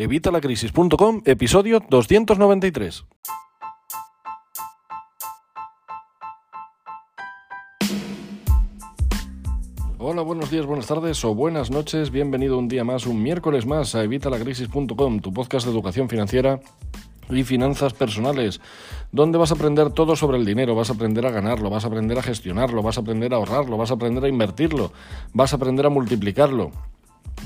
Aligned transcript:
Evitalacrisis.com, 0.00 1.20
episodio 1.26 1.78
293. 1.90 3.04
Hola, 9.98 10.22
buenos 10.22 10.50
días, 10.50 10.64
buenas 10.64 10.86
tardes 10.86 11.22
o 11.22 11.34
buenas 11.34 11.70
noches. 11.70 12.10
Bienvenido 12.10 12.56
un 12.56 12.68
día 12.68 12.82
más, 12.82 13.06
un 13.06 13.22
miércoles 13.22 13.66
más 13.66 13.94
a 13.94 14.02
Evitalacrisis.com, 14.02 15.20
tu 15.20 15.34
podcast 15.34 15.66
de 15.66 15.72
educación 15.72 16.08
financiera 16.08 16.60
y 17.28 17.44
finanzas 17.44 17.92
personales, 17.92 18.62
donde 19.12 19.36
vas 19.36 19.50
a 19.50 19.54
aprender 19.56 19.90
todo 19.90 20.16
sobre 20.16 20.38
el 20.38 20.46
dinero, 20.46 20.74
vas 20.74 20.88
a 20.88 20.94
aprender 20.94 21.26
a 21.26 21.30
ganarlo, 21.30 21.68
vas 21.68 21.84
a 21.84 21.88
aprender 21.88 22.18
a 22.18 22.22
gestionarlo, 22.22 22.82
vas 22.82 22.96
a 22.96 23.02
aprender 23.02 23.34
a 23.34 23.36
ahorrarlo, 23.36 23.76
vas 23.76 23.90
a 23.90 23.94
aprender 23.94 24.24
a 24.24 24.28
invertirlo, 24.28 24.92
vas 25.34 25.52
a 25.52 25.56
aprender 25.56 25.84
a 25.84 25.90
multiplicarlo. 25.90 26.70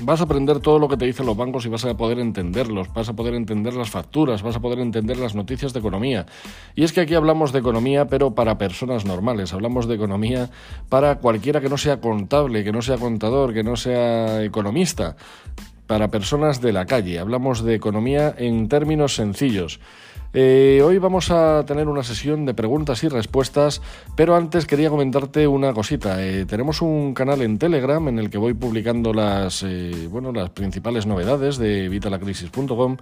Vas 0.01 0.19
a 0.19 0.25
aprender 0.25 0.59
todo 0.59 0.77
lo 0.77 0.89
que 0.89 0.97
te 0.97 1.05
dicen 1.05 1.25
los 1.25 1.37
bancos 1.37 1.65
y 1.65 1.69
vas 1.69 1.85
a 1.85 1.95
poder 1.95 2.19
entenderlos, 2.19 2.93
vas 2.93 3.07
a 3.07 3.13
poder 3.13 3.33
entender 3.33 3.73
las 3.75 3.89
facturas, 3.89 4.43
vas 4.43 4.57
a 4.57 4.59
poder 4.59 4.79
entender 4.79 5.17
las 5.17 5.35
noticias 5.35 5.71
de 5.71 5.79
economía. 5.79 6.25
Y 6.75 6.83
es 6.83 6.91
que 6.91 7.01
aquí 7.01 7.15
hablamos 7.15 7.53
de 7.53 7.59
economía, 7.59 8.05
pero 8.05 8.35
para 8.35 8.57
personas 8.57 9.05
normales, 9.05 9.53
hablamos 9.53 9.87
de 9.87 9.95
economía 9.95 10.49
para 10.89 11.19
cualquiera 11.19 11.61
que 11.61 11.69
no 11.69 11.77
sea 11.77 12.01
contable, 12.01 12.65
que 12.65 12.73
no 12.73 12.81
sea 12.81 12.97
contador, 12.97 13.53
que 13.53 13.63
no 13.63 13.77
sea 13.77 14.43
economista, 14.43 15.15
para 15.87 16.09
personas 16.09 16.61
de 16.61 16.73
la 16.73 16.85
calle. 16.85 17.19
Hablamos 17.19 17.63
de 17.63 17.75
economía 17.75 18.35
en 18.37 18.67
términos 18.67 19.15
sencillos. 19.15 19.79
Eh, 20.37 20.81
hoy 20.83 20.97
vamos 20.97 21.31
a 21.31 21.63
tener 21.65 21.87
una 21.87 22.03
sesión 22.03 22.45
de 22.45 22.53
preguntas 22.53 23.01
y 23.05 23.07
respuestas, 23.07 23.81
pero 24.17 24.35
antes 24.35 24.65
quería 24.65 24.89
comentarte 24.89 25.47
una 25.47 25.71
cosita. 25.71 26.21
Eh, 26.21 26.45
tenemos 26.45 26.81
un 26.81 27.13
canal 27.13 27.41
en 27.41 27.57
Telegram 27.57 28.05
en 28.09 28.19
el 28.19 28.29
que 28.29 28.37
voy 28.37 28.53
publicando 28.53 29.13
las, 29.13 29.63
eh, 29.63 30.09
bueno, 30.11 30.33
las 30.33 30.49
principales 30.49 31.05
novedades 31.05 31.57
de 31.57 31.87
vitalacrisis.com, 31.87 32.97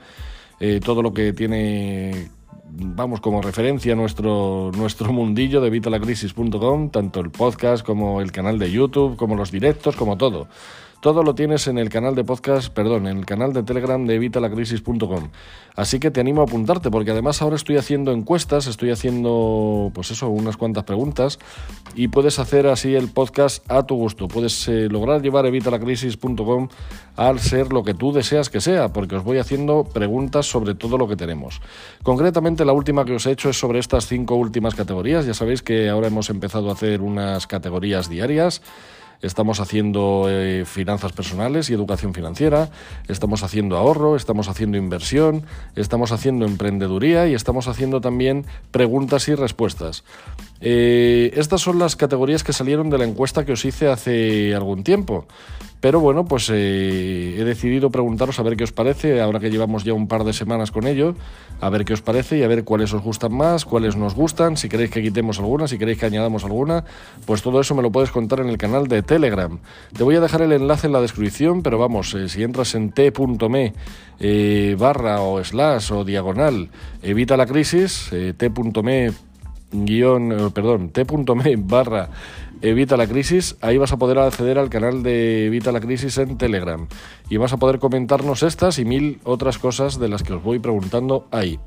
todo 0.85 1.01
lo 1.01 1.11
que 1.11 1.33
tiene 1.33 2.29
vamos, 2.69 3.19
como 3.19 3.41
referencia 3.41 3.95
nuestro, 3.95 4.71
nuestro 4.77 5.11
mundillo 5.11 5.59
de 5.59 5.71
vitalacrisis.com, 5.71 6.91
tanto 6.91 7.19
el 7.19 7.31
podcast 7.31 7.83
como 7.83 8.21
el 8.21 8.31
canal 8.31 8.59
de 8.59 8.71
YouTube, 8.71 9.17
como 9.17 9.35
los 9.35 9.51
directos, 9.51 9.95
como 9.95 10.17
todo. 10.17 10.47
Todo 11.03 11.21
lo 11.21 11.35
tienes 11.35 11.67
en 11.67 11.77
el 11.77 11.89
canal 11.89 12.15
de 12.15 12.23
podcast, 12.23 12.73
perdón, 12.73 13.07
en 13.07 13.17
el 13.17 13.25
canal 13.25 13.51
de 13.51 13.61
Telegram 13.63 14.07
de 14.07 14.15
evitalacrisis.com. 14.15 15.31
Así 15.75 15.99
que 15.99 16.11
te 16.11 16.21
animo 16.21 16.39
a 16.39 16.45
apuntarte, 16.45 16.89
porque 16.89 17.11
además 17.11 17.41
ahora 17.41 17.57
estoy 17.57 17.75
haciendo 17.75 18.13
encuestas, 18.13 18.67
estoy 18.67 18.89
haciendo, 18.89 19.91
pues 19.93 20.11
eso, 20.11 20.29
unas 20.29 20.55
cuantas 20.55 20.85
preguntas, 20.85 21.39
y 21.93 22.07
puedes 22.07 22.39
hacer 22.39 22.67
así 22.67 22.95
el 22.95 23.09
podcast 23.09 23.69
a 23.69 23.83
tu 23.83 23.95
gusto. 23.95 24.29
Puedes 24.29 24.65
eh, 24.69 24.87
lograr 24.89 25.21
llevar 25.21 25.45
evitalacrisis.com 25.45 26.69
al 27.17 27.39
ser 27.41 27.73
lo 27.73 27.83
que 27.83 27.93
tú 27.93 28.13
deseas 28.13 28.49
que 28.49 28.61
sea, 28.61 28.93
porque 28.93 29.17
os 29.17 29.25
voy 29.25 29.39
haciendo 29.39 29.83
preguntas 29.83 30.45
sobre 30.45 30.73
todo 30.73 30.97
lo 30.97 31.09
que 31.09 31.17
tenemos. 31.17 31.59
Concretamente, 32.01 32.63
la 32.63 32.71
última 32.71 33.03
que 33.03 33.15
os 33.15 33.25
he 33.25 33.31
hecho 33.31 33.49
es 33.49 33.59
sobre 33.59 33.79
estas 33.79 34.07
cinco 34.07 34.35
últimas 34.35 34.73
categorías. 34.73 35.25
Ya 35.25 35.33
sabéis 35.33 35.63
que 35.63 35.89
ahora 35.89 36.07
hemos 36.07 36.29
empezado 36.29 36.69
a 36.69 36.73
hacer 36.73 37.01
unas 37.01 37.45
categorías 37.45 38.07
diarias. 38.07 38.61
Estamos 39.21 39.59
haciendo 39.59 40.25
eh, 40.29 40.65
finanzas 40.65 41.13
personales 41.13 41.69
y 41.69 41.73
educación 41.73 42.13
financiera, 42.13 42.69
estamos 43.07 43.43
haciendo 43.43 43.77
ahorro, 43.77 44.15
estamos 44.15 44.47
haciendo 44.49 44.77
inversión, 44.77 45.43
estamos 45.75 46.11
haciendo 46.11 46.45
emprendeduría 46.45 47.27
y 47.27 47.33
estamos 47.33 47.67
haciendo 47.67 48.01
también 48.01 48.45
preguntas 48.71 49.27
y 49.27 49.35
respuestas. 49.35 50.03
Eh, 50.65 51.31
estas 51.35 51.59
son 51.59 51.77
las 51.77 51.97
categorías 51.97 52.41
que 52.41 52.53
salieron 52.53 52.89
de 52.89 52.97
la 52.97 53.03
encuesta 53.03 53.43
que 53.43 53.51
os 53.51 53.65
hice 53.65 53.89
hace 53.89 54.55
algún 54.55 54.85
tiempo. 54.85 55.27
Pero 55.81 55.99
bueno, 55.99 56.23
pues 56.23 56.49
eh, 56.49 57.35
he 57.37 57.43
decidido 57.43 57.89
preguntaros 57.89 58.39
a 58.39 58.43
ver 58.43 58.55
qué 58.55 58.63
os 58.63 58.71
parece, 58.71 59.19
ahora 59.19 59.41
que 59.41 59.49
llevamos 59.49 59.83
ya 59.83 59.91
un 59.91 60.07
par 60.07 60.23
de 60.23 60.31
semanas 60.31 60.71
con 60.71 60.87
ello, 60.87 61.15
a 61.59 61.69
ver 61.69 61.83
qué 61.83 61.91
os 61.91 62.01
parece 62.01 62.37
y 62.37 62.43
a 62.43 62.47
ver 62.47 62.63
cuáles 62.63 62.93
os 62.93 63.01
gustan 63.01 63.35
más, 63.35 63.65
cuáles 63.65 63.97
nos 63.97 64.15
gustan, 64.15 64.55
si 64.55 64.69
queréis 64.69 64.91
que 64.91 65.01
quitemos 65.01 65.39
alguna, 65.39 65.67
si 65.67 65.77
queréis 65.77 65.99
que 65.99 66.05
añadamos 66.05 66.45
alguna, 66.45 66.85
pues 67.25 67.41
todo 67.41 67.59
eso 67.59 67.75
me 67.75 67.81
lo 67.81 67.91
puedes 67.91 68.11
contar 68.11 68.39
en 68.39 68.47
el 68.47 68.57
canal 68.57 68.87
de 68.87 69.03
Telegram. 69.03 69.59
Te 69.91 70.05
voy 70.05 70.15
a 70.15 70.21
dejar 70.21 70.43
el 70.43 70.53
enlace 70.53 70.87
en 70.87 70.93
la 70.93 71.01
descripción, 71.01 71.63
pero 71.63 71.77
vamos, 71.77 72.13
eh, 72.13 72.29
si 72.29 72.43
entras 72.43 72.73
en 72.75 72.93
t.me 72.93 73.73
eh, 74.21 74.77
barra 74.79 75.19
o 75.19 75.43
slash 75.43 75.91
o 75.91 76.05
diagonal, 76.05 76.69
evita 77.01 77.35
la 77.35 77.45
crisis, 77.45 78.09
t.me 78.37 79.11
guion, 79.73 80.51
perdón, 80.53 80.89
t.me 80.89 81.55
barra 81.57 82.09
Evita 82.61 82.95
la 82.95 83.07
Crisis, 83.07 83.57
ahí 83.59 83.77
vas 83.77 83.91
a 83.91 83.97
poder 83.97 84.17
acceder 84.19 84.57
al 84.57 84.69
canal 84.69 85.03
de 85.03 85.47
Evita 85.47 85.73
la 85.73 85.81
Crisis 85.81 86.17
en 86.17 86.37
Telegram 86.37 86.87
y 87.29 87.35
vas 87.35 87.51
a 87.51 87.57
poder 87.57 87.77
comentarnos 87.79 88.41
estas 88.41 88.79
y 88.79 88.85
mil 88.85 89.19
otras 89.25 89.57
cosas 89.57 89.99
de 89.99 90.07
las 90.07 90.23
que 90.23 90.31
os 90.31 90.41
voy 90.41 90.59
preguntando 90.59 91.27
ahí. 91.31 91.59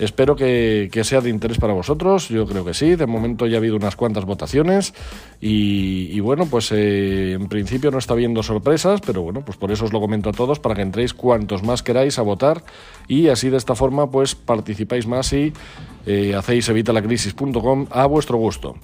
Espero 0.00 0.34
que, 0.34 0.88
sea 1.04 1.20
de 1.20 1.28
interés 1.28 1.58
para 1.58 1.74
vosotros, 1.74 2.30
yo 2.30 2.46
creo 2.46 2.64
que 2.64 2.72
sí, 2.72 2.96
de 2.96 3.04
momento 3.04 3.46
ya 3.46 3.56
ha 3.56 3.58
habido 3.58 3.76
unas 3.76 3.96
cuantas 3.96 4.24
votaciones 4.24 4.94
y, 5.42 6.18
bueno, 6.20 6.46
pues 6.46 6.72
eh, 6.72 7.32
en 7.32 7.48
principio 7.48 7.90
no 7.90 7.98
está 7.98 8.14
habiendo 8.14 8.42
sorpresas, 8.42 9.02
pero 9.04 9.20
bueno, 9.20 9.42
pues 9.44 9.58
por 9.58 9.70
eso 9.70 9.84
os 9.84 9.92
lo 9.92 10.00
comento 10.00 10.30
a 10.30 10.32
todos, 10.32 10.58
para 10.58 10.74
que 10.74 10.80
entréis 10.80 11.12
cuantos 11.12 11.62
más 11.62 11.82
queráis 11.82 12.18
a 12.18 12.22
votar 12.22 12.64
y 13.08 13.28
así 13.28 13.50
de 13.50 13.58
esta 13.58 13.74
forma 13.74 14.10
pues 14.10 14.34
participáis 14.34 15.06
más 15.06 15.34
y 15.34 15.52
eh, 16.06 16.34
hacéis 16.34 16.68
evitalacrisis.com 16.68 17.86
a 17.90 18.06
vuestro 18.06 18.38
gusto. 18.38 18.76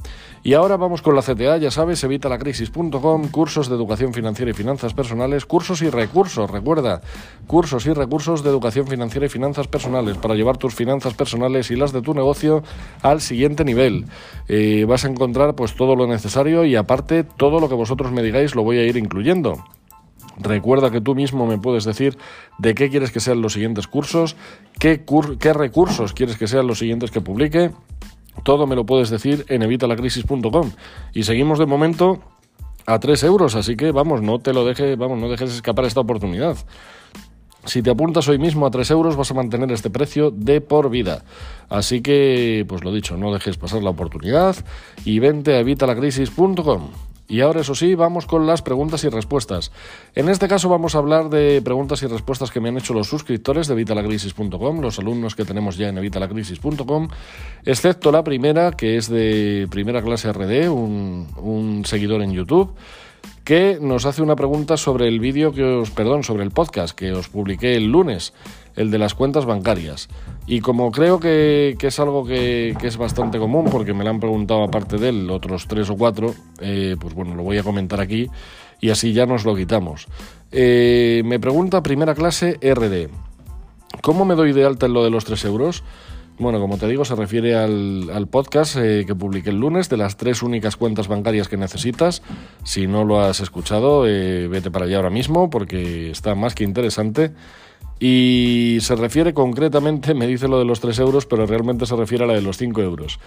Y 0.46 0.54
ahora 0.54 0.76
vamos 0.76 1.02
con 1.02 1.16
la 1.16 1.22
CTA, 1.22 1.56
ya 1.56 1.72
sabes, 1.72 2.04
evitalacrisis.com, 2.04 3.28
cursos 3.32 3.68
de 3.68 3.74
educación 3.74 4.14
financiera 4.14 4.52
y 4.52 4.54
finanzas 4.54 4.94
personales, 4.94 5.44
cursos 5.44 5.82
y 5.82 5.90
recursos, 5.90 6.48
recuerda, 6.48 7.00
cursos 7.48 7.84
y 7.86 7.92
recursos 7.92 8.44
de 8.44 8.50
educación 8.50 8.86
financiera 8.86 9.26
y 9.26 9.28
finanzas 9.28 9.66
personales 9.66 10.18
para 10.18 10.36
llevar 10.36 10.56
tus 10.56 10.72
finanzas 10.72 11.14
personales 11.14 11.72
y 11.72 11.76
las 11.76 11.92
de 11.92 12.00
tu 12.00 12.14
negocio 12.14 12.62
al 13.02 13.20
siguiente 13.20 13.64
nivel. 13.64 14.04
Eh, 14.46 14.84
vas 14.86 15.04
a 15.04 15.08
encontrar 15.08 15.56
pues 15.56 15.74
todo 15.74 15.96
lo 15.96 16.06
necesario 16.06 16.64
y 16.64 16.76
aparte 16.76 17.24
todo 17.24 17.58
lo 17.58 17.68
que 17.68 17.74
vosotros 17.74 18.12
me 18.12 18.22
digáis 18.22 18.54
lo 18.54 18.62
voy 18.62 18.78
a 18.78 18.84
ir 18.84 18.96
incluyendo. 18.96 19.64
Recuerda 20.38 20.90
que 20.90 21.00
tú 21.00 21.14
mismo 21.14 21.46
me 21.46 21.58
puedes 21.58 21.84
decir 21.84 22.18
de 22.58 22.74
qué 22.74 22.90
quieres 22.90 23.10
que 23.10 23.20
sean 23.20 23.40
los 23.40 23.54
siguientes 23.54 23.86
cursos, 23.86 24.36
qué, 24.78 25.02
recursos 25.54 26.12
quieres 26.12 26.36
que 26.36 26.46
sean 26.46 26.66
los 26.66 26.78
siguientes 26.78 27.10
que 27.10 27.20
publique 27.20 27.70
todo 28.42 28.66
me 28.66 28.76
lo 28.76 28.84
puedes 28.84 29.08
decir 29.08 29.46
en 29.48 29.62
evitalacrisis.com. 29.62 30.70
Y 31.14 31.22
seguimos 31.22 31.58
de 31.58 31.66
momento 31.66 32.20
a 32.86 33.00
3 33.00 33.24
euros, 33.24 33.54
así 33.54 33.76
que 33.76 33.92
vamos, 33.92 34.22
no 34.22 34.38
te 34.38 34.52
lo 34.52 34.64
dejes, 34.64 34.96
vamos, 34.96 35.18
no 35.18 35.28
dejes 35.28 35.54
escapar 35.54 35.86
esta 35.86 36.00
oportunidad. 36.00 36.56
Si 37.64 37.82
te 37.82 37.90
apuntas 37.90 38.28
hoy 38.28 38.38
mismo 38.38 38.64
a 38.66 38.70
3 38.70 38.90
euros 38.92 39.16
vas 39.16 39.30
a 39.30 39.34
mantener 39.34 39.72
este 39.72 39.90
precio 39.90 40.30
de 40.30 40.60
por 40.60 40.88
vida. 40.88 41.24
Así 41.68 42.00
que, 42.00 42.64
pues 42.68 42.84
lo 42.84 42.92
dicho, 42.92 43.16
no 43.16 43.32
dejes 43.32 43.56
pasar 43.56 43.82
la 43.82 43.90
oportunidad 43.90 44.54
y 45.04 45.18
vente 45.18 45.54
a 45.54 45.60
evitalacrisis.com. 45.60 46.90
Y 47.28 47.40
ahora, 47.40 47.60
eso 47.60 47.74
sí, 47.74 47.94
vamos 47.94 48.26
con 48.26 48.46
las 48.46 48.62
preguntas 48.62 49.02
y 49.04 49.08
respuestas. 49.08 49.72
En 50.14 50.28
este 50.28 50.46
caso 50.46 50.68
vamos 50.68 50.94
a 50.94 50.98
hablar 50.98 51.28
de 51.28 51.60
preguntas 51.62 52.02
y 52.02 52.06
respuestas 52.06 52.50
que 52.50 52.60
me 52.60 52.68
han 52.68 52.78
hecho 52.78 52.94
los 52.94 53.08
suscriptores 53.08 53.66
de 53.66 53.74
Vitalacrisis.com, 53.74 54.80
los 54.80 54.98
alumnos 54.98 55.34
que 55.34 55.44
tenemos 55.44 55.76
ya 55.76 55.88
en 55.88 56.00
Vitalacrisis.com, 56.00 57.08
excepto 57.64 58.12
la 58.12 58.22
primera, 58.22 58.72
que 58.72 58.96
es 58.96 59.08
de 59.08 59.66
primera 59.70 60.02
clase 60.02 60.32
RD, 60.32 60.68
un, 60.68 61.26
un 61.36 61.84
seguidor 61.84 62.22
en 62.22 62.32
YouTube 62.32 62.74
que 63.46 63.78
nos 63.80 64.06
hace 64.06 64.22
una 64.22 64.34
pregunta 64.34 64.76
sobre 64.76 65.06
el 65.06 65.20
vídeo 65.20 65.52
que 65.52 65.62
os, 65.62 65.92
perdón, 65.92 66.24
sobre 66.24 66.42
el 66.42 66.50
podcast 66.50 66.98
que 66.98 67.12
os 67.12 67.28
publiqué 67.28 67.76
el 67.76 67.86
lunes, 67.86 68.34
el 68.76 68.90
de 68.90 68.98
las 68.98 69.14
cuentas 69.14 69.46
bancarias. 69.46 70.08
Y 70.46 70.60
como 70.60 70.92
creo 70.92 71.18
que, 71.18 71.76
es 71.80 72.00
algo 72.00 72.24
que, 72.24 72.76
es 72.82 72.96
bastante 72.96 73.38
común, 73.38 73.66
porque 73.70 73.94
me 73.94 74.04
lo 74.04 74.10
han 74.10 74.20
preguntado 74.20 74.62
aparte 74.62 74.98
de 74.98 75.08
él 75.08 75.30
otros 75.30 75.66
tres 75.66 75.90
o 75.90 75.96
cuatro, 75.96 76.34
eh, 76.60 76.96
pues 77.00 77.14
bueno, 77.14 77.34
lo 77.34 77.42
voy 77.42 77.58
a 77.58 77.62
comentar 77.62 78.00
aquí 78.00 78.28
y 78.80 78.90
así 78.90 79.12
ya 79.12 79.26
nos 79.26 79.44
lo 79.44 79.56
quitamos. 79.56 80.06
Eh, 80.52 81.22
me 81.24 81.40
pregunta 81.40 81.82
primera 81.82 82.14
clase 82.14 82.58
RD. 82.62 83.08
¿Cómo 84.02 84.24
me 84.24 84.34
doy 84.34 84.52
de 84.52 84.64
alta 84.64 84.86
en 84.86 84.92
lo 84.92 85.02
de 85.02 85.10
los 85.10 85.24
tres 85.24 85.44
euros? 85.44 85.82
Bueno, 86.38 86.60
como 86.60 86.76
te 86.76 86.86
digo, 86.86 87.06
se 87.06 87.14
refiere 87.14 87.56
al, 87.56 88.28
podcast 88.30 88.76
eh, 88.76 89.04
que 89.06 89.14
publiqué 89.14 89.48
el 89.48 89.56
lunes 89.56 89.88
de 89.88 89.96
las 89.96 90.18
tres 90.18 90.42
únicas 90.42 90.76
cuentas 90.76 91.08
bancarias 91.08 91.48
que 91.48 91.56
necesitas. 91.56 92.22
Si 92.62 92.86
no 92.86 93.04
lo 93.04 93.20
has 93.20 93.40
escuchado, 93.40 94.06
eh, 94.06 94.46
vete 94.46 94.70
para 94.70 94.84
allá 94.84 94.98
ahora 94.98 95.08
mismo 95.08 95.48
porque 95.48 96.10
está 96.10 96.34
más 96.34 96.54
que 96.54 96.64
interesante. 96.64 97.32
Y 97.98 98.78
se 98.80 98.94
refiere 98.94 99.32
concretamente, 99.32 100.12
me 100.12 100.26
dice 100.26 100.48
lo 100.48 100.58
de 100.58 100.66
los 100.66 100.80
3 100.80 100.98
euros, 100.98 101.24
pero 101.24 101.46
realmente 101.46 101.86
se 101.86 101.96
refiere 101.96 102.24
a 102.24 102.26
la 102.26 102.34
de 102.34 102.42
los 102.42 102.58
5 102.58 102.82
euros. 102.82 103.18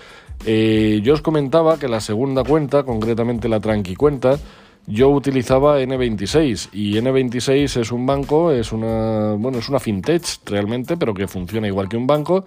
Eh, 0.45 1.01
yo 1.03 1.13
os 1.13 1.21
comentaba 1.21 1.79
que 1.79 1.87
la 1.87 2.01
segunda 2.01 2.43
cuenta, 2.43 2.83
concretamente 2.83 3.49
la 3.49 3.59
Tranqui 3.59 3.95
cuenta, 3.95 4.37
yo 4.85 5.09
utilizaba 5.09 5.79
N26 5.81 6.69
y 6.73 6.93
N26 6.93 7.79
es 7.79 7.91
un 7.91 8.05
banco, 8.05 8.51
es 8.51 8.71
una, 8.71 9.33
bueno, 9.33 9.59
es 9.59 9.69
una 9.69 9.79
fintech 9.79 10.39
realmente, 10.45 10.97
pero 10.97 11.13
que 11.13 11.27
funciona 11.27 11.67
igual 11.67 11.89
que 11.89 11.97
un 11.97 12.07
banco 12.07 12.45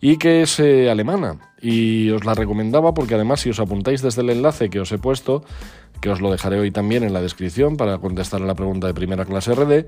y 0.00 0.18
que 0.18 0.42
es 0.42 0.60
eh, 0.60 0.90
alemana. 0.90 1.36
Y 1.60 2.10
os 2.10 2.24
la 2.24 2.34
recomendaba 2.34 2.92
porque 2.92 3.14
además 3.14 3.40
si 3.40 3.50
os 3.50 3.60
apuntáis 3.60 4.02
desde 4.02 4.22
el 4.22 4.30
enlace 4.30 4.68
que 4.68 4.80
os 4.80 4.92
he 4.92 4.98
puesto, 4.98 5.44
que 6.04 6.10
os 6.10 6.20
lo 6.20 6.30
dejaré 6.30 6.60
hoy 6.60 6.70
también 6.70 7.02
en 7.02 7.14
la 7.14 7.22
descripción 7.22 7.78
para 7.78 7.96
contestar 7.96 8.42
a 8.42 8.44
la 8.44 8.54
pregunta 8.54 8.86
de 8.86 8.92
primera 8.92 9.24
clase 9.24 9.54
RD, 9.54 9.86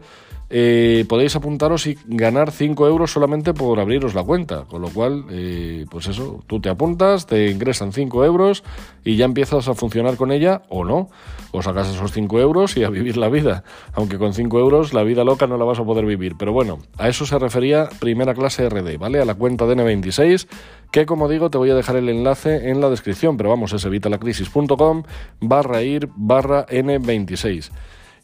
eh, 0.49 1.05
podéis 1.09 1.37
apuntaros 1.37 1.87
y 1.87 1.99
ganar 2.07 2.53
5 2.53 2.87
euros 2.87 3.11
solamente 3.11 3.53
por 3.53 3.79
abriros 3.81 4.15
la 4.15 4.23
cuenta. 4.23 4.65
Con 4.65 4.81
lo 4.81 4.89
cual, 4.89 5.27
eh, 5.29 5.85
pues 5.91 6.07
eso, 6.07 6.43
tú 6.47 6.59
te 6.59 6.71
apuntas, 6.71 7.27
te 7.27 7.51
ingresan 7.51 7.93
5 7.93 8.25
euros 8.25 8.65
y 9.05 9.17
ya 9.17 9.27
empiezas 9.27 9.69
a 9.69 9.75
funcionar 9.75 10.17
con 10.17 10.33
ella 10.33 10.63
o 10.71 10.87
no. 10.87 11.11
O 11.51 11.63
sacas 11.63 11.89
esos 11.89 12.13
5 12.13 12.41
euros 12.41 12.79
y 12.79 12.85
a 12.85 12.89
vivir 12.89 13.19
la 13.19 13.29
vida. 13.29 13.65
Aunque 13.93 14.17
con 14.17 14.33
5 14.33 14.59
euros 14.59 14.95
la 14.95 15.03
vida 15.03 15.23
loca 15.23 15.47
no 15.47 15.59
la 15.59 15.65
vas 15.67 15.81
a 15.81 15.85
poder 15.85 16.07
vivir. 16.07 16.37
Pero 16.39 16.53
bueno, 16.53 16.79
a 16.97 17.09
eso 17.09 17.27
se 17.27 17.39
refería 17.39 17.91
primera 17.99 18.33
clase 18.33 18.69
RD, 18.69 18.99
¿vale? 18.99 19.21
A 19.21 19.25
la 19.25 19.35
cuenta 19.35 19.67
de 19.67 19.77
N26, 19.77 20.47
que 20.91 21.07
como 21.07 21.29
digo 21.29 21.51
te 21.51 21.59
voy 21.59 21.71
a 21.71 21.75
dejar 21.75 21.97
el 21.97 22.09
enlace 22.09 22.71
en 22.71 22.81
la 22.81 22.89
descripción. 22.89 23.37
Pero 23.37 23.51
vamos, 23.51 23.73
es 23.73 23.85
evitalacrisis.com 23.85 25.03
barra 25.41 25.83
ir 25.83 26.06
barra 26.15 26.67
N26 26.67 27.71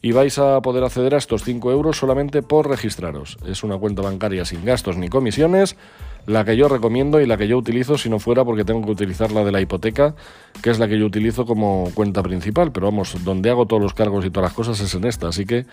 y 0.03 0.11
vais 0.11 0.37
a 0.37 0.61
poder 0.61 0.83
acceder 0.83 1.15
a 1.15 1.17
estos 1.17 1.43
5 1.45 1.71
euros 1.71 1.97
solamente 1.97 2.41
por 2.41 2.67
registraros. 2.69 3.37
Es 3.47 3.63
una 3.63 3.77
cuenta 3.77 4.01
bancaria 4.01 4.43
sin 4.43 4.65
gastos 4.65 4.97
ni 4.97 5.07
comisiones, 5.07 5.77
la 6.25 6.43
que 6.43 6.57
yo 6.57 6.67
recomiendo 6.67 7.21
y 7.21 7.25
la 7.25 7.37
que 7.37 7.47
yo 7.47 7.57
utilizo 7.57 7.97
si 7.97 8.09
no 8.09 8.19
fuera 8.19 8.43
porque 8.43 8.65
tengo 8.65 8.83
que 8.83 8.91
utilizar 8.91 9.31
la 9.31 9.45
de 9.45 9.53
la 9.53 9.61
hipoteca, 9.61 10.13
que 10.61 10.71
es 10.71 10.77
la 10.77 10.89
que 10.89 10.99
yo 10.99 11.05
utilizo 11.05 11.45
como 11.45 11.89
cuenta 11.93 12.21
principal, 12.21 12.73
pero 12.73 12.87
vamos, 12.87 13.15
donde 13.23 13.49
hago 13.49 13.65
todos 13.65 13.81
los 13.81 13.93
cargos 13.93 14.25
y 14.25 14.29
todas 14.29 14.49
las 14.49 14.53
cosas 14.53 14.81
es 14.81 14.93
en 14.93 15.05
esta, 15.05 15.29
así 15.29 15.45
que 15.45 15.65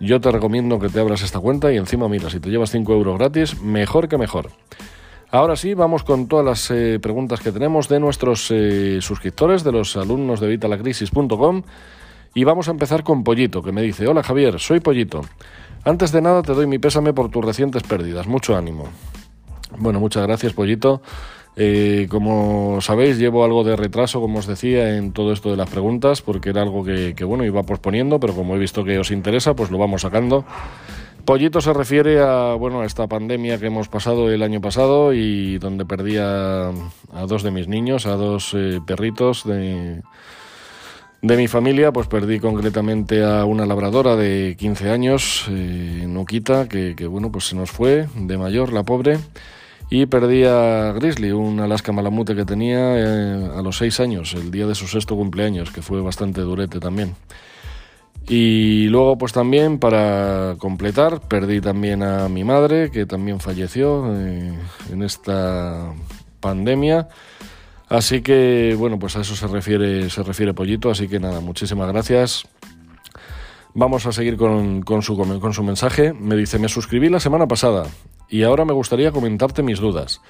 yo 0.00 0.18
te 0.18 0.30
recomiendo 0.30 0.78
que 0.78 0.88
te 0.88 0.98
abras 0.98 1.20
esta 1.20 1.40
cuenta 1.40 1.70
y 1.70 1.76
encima 1.76 2.08
mira, 2.08 2.30
si 2.30 2.40
te 2.40 2.48
llevas 2.48 2.70
5 2.70 2.90
euros 2.90 3.18
gratis, 3.18 3.60
mejor 3.60 4.08
que 4.08 4.16
mejor. 4.16 4.50
Ahora 5.34 5.56
sí, 5.56 5.74
vamos 5.74 6.04
con 6.04 6.28
todas 6.28 6.46
las 6.46 6.70
eh, 6.70 7.00
preguntas 7.02 7.40
que 7.40 7.50
tenemos 7.50 7.88
de 7.88 7.98
nuestros 7.98 8.52
eh, 8.52 8.98
suscriptores, 9.00 9.64
de 9.64 9.72
los 9.72 9.96
alumnos 9.96 10.38
de 10.38 10.46
vitalacrisis.com 10.46 11.62
y 12.36 12.44
vamos 12.44 12.68
a 12.68 12.70
empezar 12.70 13.02
con 13.02 13.24
Pollito, 13.24 13.60
que 13.60 13.72
me 13.72 13.82
dice, 13.82 14.06
hola 14.06 14.22
Javier, 14.22 14.60
soy 14.60 14.78
Pollito. 14.78 15.22
Antes 15.82 16.12
de 16.12 16.22
nada 16.22 16.42
te 16.42 16.52
doy 16.52 16.68
mi 16.68 16.78
pésame 16.78 17.12
por 17.12 17.32
tus 17.32 17.44
recientes 17.44 17.82
pérdidas, 17.82 18.28
mucho 18.28 18.56
ánimo. 18.56 18.84
Bueno, 19.76 19.98
muchas 19.98 20.24
gracias 20.24 20.52
Pollito. 20.52 21.02
Eh, 21.56 22.06
como 22.08 22.80
sabéis, 22.80 23.18
llevo 23.18 23.44
algo 23.44 23.64
de 23.64 23.74
retraso, 23.74 24.20
como 24.20 24.38
os 24.38 24.46
decía, 24.46 24.96
en 24.96 25.12
todo 25.12 25.32
esto 25.32 25.50
de 25.50 25.56
las 25.56 25.68
preguntas, 25.68 26.22
porque 26.22 26.50
era 26.50 26.62
algo 26.62 26.84
que, 26.84 27.24
bueno, 27.24 27.44
iba 27.44 27.64
posponiendo, 27.64 28.20
pero 28.20 28.34
como 28.34 28.54
he 28.54 28.58
visto 28.58 28.84
que 28.84 29.00
os 29.00 29.10
interesa, 29.10 29.54
pues 29.54 29.72
lo 29.72 29.78
vamos 29.78 30.02
sacando. 30.02 30.44
Pollito 31.24 31.60
se 31.60 31.72
refiere 31.72 32.20
a, 32.20 32.54
bueno, 32.54 32.82
a 32.82 32.86
esta 32.86 33.06
pandemia 33.06 33.58
que 33.58 33.66
hemos 33.66 33.88
pasado 33.88 34.30
el 34.30 34.42
año 34.42 34.60
pasado 34.60 35.12
y 35.12 35.58
donde 35.58 35.84
perdí 35.84 36.16
a, 36.18 36.72
dos 37.26 37.42
de 37.42 37.50
mis 37.50 37.68
niños, 37.68 38.06
a 38.06 38.16
dos 38.16 38.52
eh, 38.54 38.80
perritos 38.86 39.44
de 39.44 40.02
de 41.24 41.38
mi 41.38 41.48
familia, 41.48 41.90
pues 41.90 42.06
perdí 42.06 42.38
concretamente 42.38 43.24
a 43.24 43.46
una 43.46 43.64
labradora 43.64 44.14
de 44.14 44.56
15 44.58 44.90
años, 44.90 45.46
eh, 45.48 46.04
Nuquita, 46.06 46.68
que, 46.68 46.94
bueno, 47.06 47.32
pues 47.32 47.46
se 47.46 47.56
nos 47.56 47.70
fue 47.70 48.06
de 48.14 48.36
mayor, 48.36 48.74
la 48.74 48.82
pobre. 48.82 49.18
Y 49.88 50.04
perdí 50.04 50.44
a 50.44 50.92
Grizzly, 50.92 51.32
un 51.32 51.60
Alaska 51.60 51.92
Malamute 51.92 52.34
que 52.34 52.44
tenía 52.44 52.98
eh, 52.98 53.48
a 53.56 53.62
los 53.62 53.78
6 53.78 54.00
años, 54.00 54.34
el 54.34 54.50
día 54.50 54.66
de 54.66 54.74
su 54.74 54.86
sexto 54.86 55.16
cumpleaños, 55.16 55.70
que 55.70 55.80
fue 55.80 56.02
bastante 56.02 56.42
durete 56.42 56.78
también. 56.78 57.14
Y 58.26 58.86
luego, 58.88 59.18
pues 59.18 59.32
también, 59.32 59.78
para 59.78 60.56
completar, 60.58 61.20
perdí 61.20 61.60
también 61.60 62.02
a 62.02 62.28
mi 62.28 62.42
madre, 62.42 62.90
que 62.90 63.04
también 63.04 63.38
falleció 63.38 64.14
eh, 64.16 64.58
en 64.90 65.02
esta 65.02 65.92
pandemia. 66.40 67.08
Así 67.88 68.22
que, 68.22 68.74
bueno, 68.78 68.98
pues 68.98 69.16
a 69.16 69.20
eso 69.20 69.36
se 69.36 69.46
refiere, 69.46 70.08
se 70.08 70.22
refiere 70.22 70.54
Pollito. 70.54 70.90
Así 70.90 71.06
que 71.06 71.20
nada, 71.20 71.40
muchísimas 71.40 71.92
gracias. 71.92 72.44
Vamos 73.74 74.06
a 74.06 74.12
seguir 74.12 74.36
con, 74.36 74.82
con, 74.82 75.02
su, 75.02 75.16
con 75.16 75.52
su 75.52 75.62
mensaje. 75.62 76.12
Me 76.14 76.36
dice, 76.36 76.58
me 76.58 76.68
suscribí 76.68 77.10
la 77.10 77.20
semana 77.20 77.46
pasada 77.46 77.84
y 78.28 78.42
ahora 78.42 78.64
me 78.64 78.72
gustaría 78.72 79.12
comentarte 79.12 79.62
mis 79.62 79.80
dudas. 79.80 80.20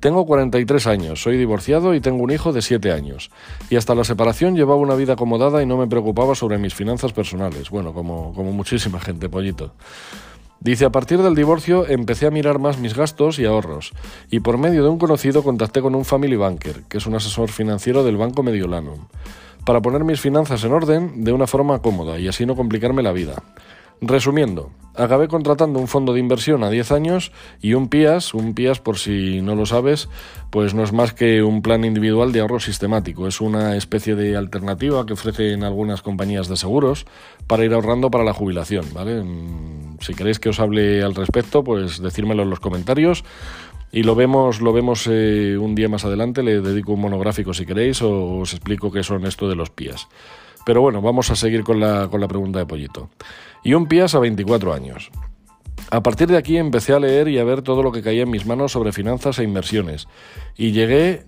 Tengo 0.00 0.26
43 0.26 0.86
años, 0.86 1.22
soy 1.22 1.36
divorciado 1.36 1.92
y 1.92 2.00
tengo 2.00 2.22
un 2.22 2.30
hijo 2.30 2.52
de 2.52 2.62
7 2.62 2.92
años. 2.92 3.30
Y 3.68 3.76
hasta 3.76 3.96
la 3.96 4.04
separación 4.04 4.54
llevaba 4.54 4.76
una 4.76 4.94
vida 4.94 5.14
acomodada 5.14 5.60
y 5.60 5.66
no 5.66 5.76
me 5.76 5.88
preocupaba 5.88 6.36
sobre 6.36 6.56
mis 6.58 6.72
finanzas 6.72 7.12
personales. 7.12 7.70
Bueno, 7.70 7.92
como, 7.92 8.32
como 8.32 8.52
muchísima 8.52 9.00
gente, 9.00 9.28
pollito. 9.28 9.72
Dice, 10.60 10.84
a 10.84 10.90
partir 10.90 11.22
del 11.22 11.34
divorcio 11.34 11.86
empecé 11.88 12.26
a 12.26 12.30
mirar 12.30 12.58
más 12.58 12.78
mis 12.78 12.94
gastos 12.94 13.38
y 13.38 13.44
ahorros, 13.44 13.92
y 14.30 14.40
por 14.40 14.58
medio 14.58 14.82
de 14.82 14.88
un 14.88 14.98
conocido 14.98 15.44
contacté 15.44 15.80
con 15.80 15.94
un 15.94 16.04
family 16.04 16.34
banker, 16.34 16.82
que 16.88 16.98
es 16.98 17.06
un 17.06 17.14
asesor 17.14 17.48
financiero 17.48 18.02
del 18.02 18.16
Banco 18.16 18.42
Mediolanum, 18.42 19.06
para 19.64 19.80
poner 19.80 20.02
mis 20.02 20.20
finanzas 20.20 20.64
en 20.64 20.72
orden 20.72 21.22
de 21.22 21.32
una 21.32 21.46
forma 21.46 21.80
cómoda 21.80 22.18
y 22.18 22.26
así 22.26 22.44
no 22.44 22.56
complicarme 22.56 23.04
la 23.04 23.12
vida. 23.12 23.42
Resumiendo, 24.00 24.70
acabé 24.94 25.28
contratando 25.28 25.78
un 25.78 25.88
fondo 25.88 26.12
de 26.12 26.20
inversión 26.20 26.62
a 26.62 26.70
10 26.70 26.92
años 26.92 27.32
y 27.60 27.74
un 27.74 27.88
PIAS, 27.88 28.34
un 28.34 28.54
PIAS 28.54 28.80
por 28.80 28.98
si 28.98 29.40
no 29.42 29.54
lo 29.54 29.66
sabes, 29.66 30.08
pues 30.50 30.74
no 30.74 30.82
es 30.82 30.92
más 30.92 31.12
que 31.12 31.42
un 31.42 31.62
plan 31.62 31.84
individual 31.84 32.32
de 32.32 32.40
ahorro 32.40 32.60
sistemático, 32.60 33.26
es 33.26 33.40
una 33.40 33.76
especie 33.76 34.14
de 34.14 34.36
alternativa 34.36 35.04
que 35.06 35.14
ofrecen 35.14 35.64
algunas 35.64 36.02
compañías 36.02 36.48
de 36.48 36.56
seguros 36.56 37.06
para 37.46 37.64
ir 37.64 37.72
ahorrando 37.72 38.10
para 38.10 38.24
la 38.24 38.34
jubilación, 38.34 38.86
¿vale? 38.92 39.22
Mm, 39.22 39.98
si 40.00 40.14
queréis 40.14 40.38
que 40.38 40.48
os 40.48 40.60
hable 40.60 41.02
al 41.02 41.14
respecto, 41.14 41.64
pues 41.64 42.00
decírmelo 42.00 42.42
en 42.42 42.50
los 42.50 42.60
comentarios 42.60 43.24
y 43.90 44.02
lo 44.02 44.14
vemos, 44.14 44.60
lo 44.60 44.72
vemos 44.72 45.08
eh, 45.10 45.56
un 45.58 45.74
día 45.74 45.88
más 45.88 46.04
adelante, 46.04 46.42
le 46.42 46.60
dedico 46.60 46.92
un 46.92 47.00
monográfico 47.00 47.54
si 47.54 47.64
queréis 47.66 48.02
o 48.02 48.40
os 48.40 48.52
explico 48.52 48.92
qué 48.92 49.02
son 49.02 49.26
esto 49.26 49.48
de 49.48 49.56
los 49.56 49.70
PIAS. 49.70 50.08
Pero 50.66 50.82
bueno, 50.82 51.00
vamos 51.00 51.30
a 51.30 51.36
seguir 51.36 51.64
con 51.64 51.80
la, 51.80 52.08
con 52.08 52.20
la 52.20 52.28
pregunta 52.28 52.58
de 52.58 52.66
Pollito 52.66 53.08
y 53.62 53.74
un 53.74 53.86
PIAS 53.86 54.14
a 54.14 54.18
24 54.18 54.72
años. 54.72 55.10
A 55.90 56.02
partir 56.02 56.28
de 56.28 56.36
aquí 56.36 56.56
empecé 56.56 56.92
a 56.92 57.00
leer 57.00 57.28
y 57.28 57.38
a 57.38 57.44
ver 57.44 57.62
todo 57.62 57.82
lo 57.82 57.92
que 57.92 58.02
caía 58.02 58.22
en 58.22 58.30
mis 58.30 58.46
manos 58.46 58.72
sobre 58.72 58.92
finanzas 58.92 59.38
e 59.38 59.44
inversiones 59.44 60.06
y 60.56 60.72
llegué 60.72 61.24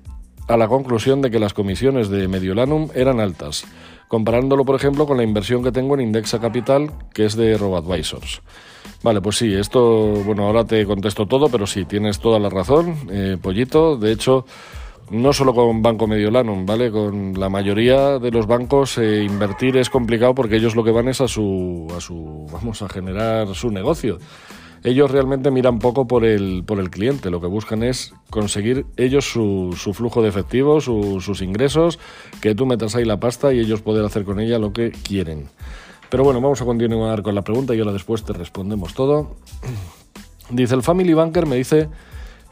a 0.48 0.56
la 0.56 0.68
conclusión 0.68 1.22
de 1.22 1.30
que 1.30 1.38
las 1.38 1.54
comisiones 1.54 2.08
de 2.08 2.28
Mediolanum 2.28 2.88
eran 2.94 3.20
altas, 3.20 3.64
comparándolo 4.08 4.64
por 4.64 4.74
ejemplo 4.74 5.06
con 5.06 5.16
la 5.16 5.22
inversión 5.22 5.62
que 5.62 5.72
tengo 5.72 5.94
en 5.94 6.00
Indexa 6.00 6.40
Capital, 6.40 6.90
que 7.14 7.24
es 7.24 7.36
de 7.36 7.56
RoboAdvisors. 7.56 8.42
Vale, 9.02 9.22
pues 9.22 9.36
sí, 9.36 9.54
esto, 9.54 10.08
bueno, 10.24 10.46
ahora 10.46 10.64
te 10.64 10.84
contesto 10.84 11.26
todo, 11.26 11.48
pero 11.48 11.66
sí, 11.66 11.84
tienes 11.86 12.18
toda 12.18 12.38
la 12.38 12.50
razón, 12.50 12.96
eh, 13.10 13.38
Pollito. 13.40 13.96
De 13.96 14.12
hecho, 14.12 14.44
no 15.10 15.32
solo 15.32 15.54
con 15.54 15.82
Banco 15.82 16.06
Mediolanum, 16.06 16.64
¿vale? 16.64 16.90
Con 16.90 17.38
la 17.38 17.48
mayoría 17.48 18.18
de 18.18 18.30
los 18.30 18.46
bancos 18.46 18.96
eh, 18.98 19.24
invertir 19.24 19.76
es 19.76 19.90
complicado 19.90 20.34
porque 20.34 20.56
ellos 20.56 20.76
lo 20.76 20.84
que 20.84 20.92
van 20.92 21.08
es 21.08 21.20
a 21.20 21.28
su, 21.28 21.88
a 21.96 22.00
su, 22.00 22.46
vamos 22.52 22.80
a 22.82 22.88
generar 22.88 23.54
su 23.54 23.70
negocio. 23.70 24.18
Ellos 24.82 25.10
realmente 25.10 25.50
miran 25.50 25.78
poco 25.78 26.06
por 26.06 26.24
el, 26.24 26.64
por 26.64 26.78
el 26.78 26.88
cliente, 26.88 27.30
lo 27.30 27.40
que 27.40 27.48
buscan 27.48 27.82
es 27.82 28.14
conseguir 28.30 28.86
ellos 28.96 29.30
su, 29.30 29.76
su 29.76 29.92
flujo 29.92 30.22
de 30.22 30.30
efectivo, 30.30 30.80
sus 30.80 31.42
ingresos, 31.42 31.98
que 32.40 32.54
tú 32.54 32.64
metas 32.64 32.94
ahí 32.94 33.04
la 33.04 33.20
pasta 33.20 33.52
y 33.52 33.58
ellos 33.58 33.82
poder 33.82 34.04
hacer 34.06 34.24
con 34.24 34.40
ella 34.40 34.58
lo 34.58 34.72
que 34.72 34.90
quieren. 34.90 35.48
Pero 36.08 36.24
bueno, 36.24 36.40
vamos 36.40 36.62
a 36.62 36.64
continuar 36.64 37.22
con 37.22 37.34
la 37.34 37.42
pregunta 37.42 37.74
y 37.74 37.80
ahora 37.80 37.92
después 37.92 38.24
te 38.24 38.32
respondemos 38.32 38.94
todo. 38.94 39.36
Dice 40.50 40.74
el 40.74 40.82
Family 40.82 41.14
Banker, 41.14 41.46
me 41.46 41.54
dice 41.56 41.88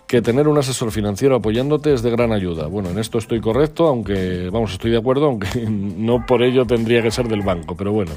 que 0.08 0.22
tener 0.22 0.48
un 0.48 0.56
asesor 0.56 0.90
financiero 0.90 1.36
apoyándote 1.36 1.92
es 1.92 2.02
de 2.02 2.10
gran 2.10 2.32
ayuda. 2.32 2.66
Bueno, 2.66 2.88
en 2.88 2.98
esto 2.98 3.18
estoy 3.18 3.40
correcto, 3.40 3.86
aunque, 3.86 4.48
vamos, 4.50 4.72
estoy 4.72 4.90
de 4.90 4.96
acuerdo, 4.96 5.26
aunque 5.26 5.48
no 5.68 6.24
por 6.26 6.42
ello 6.42 6.64
tendría 6.66 7.02
que 7.02 7.10
ser 7.10 7.28
del 7.28 7.42
banco, 7.42 7.76
pero 7.76 7.92
bueno. 7.92 8.12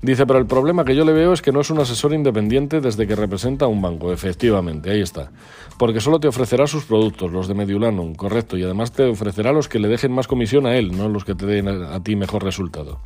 Dice, 0.00 0.26
pero 0.26 0.38
el 0.38 0.46
problema 0.46 0.82
que 0.82 0.96
yo 0.96 1.04
le 1.04 1.12
veo 1.12 1.34
es 1.34 1.42
que 1.42 1.52
no 1.52 1.60
es 1.60 1.68
un 1.68 1.78
asesor 1.78 2.14
independiente 2.14 2.80
desde 2.80 3.06
que 3.06 3.14
representa 3.14 3.66
a 3.66 3.68
un 3.68 3.82
banco, 3.82 4.14
efectivamente, 4.14 4.90
ahí 4.90 5.02
está. 5.02 5.30
Porque 5.76 6.00
solo 6.00 6.20
te 6.20 6.26
ofrecerá 6.26 6.66
sus 6.66 6.86
productos, 6.86 7.30
los 7.30 7.48
de 7.48 7.54
Mediulanum, 7.54 8.14
correcto, 8.14 8.56
y 8.56 8.62
además 8.62 8.92
te 8.92 9.02
ofrecerá 9.02 9.52
los 9.52 9.68
que 9.68 9.78
le 9.78 9.88
dejen 9.88 10.12
más 10.12 10.26
comisión 10.26 10.64
a 10.64 10.74
él, 10.76 10.96
no 10.96 11.10
los 11.10 11.26
que 11.26 11.34
te 11.34 11.44
den 11.44 11.68
a 11.68 12.02
ti 12.02 12.16
mejor 12.16 12.44
resultado. 12.44 12.98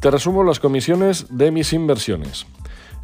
Te 0.00 0.10
resumo 0.10 0.42
las 0.42 0.58
comisiones 0.58 1.26
de 1.30 1.52
mis 1.52 1.72
inversiones. 1.72 2.44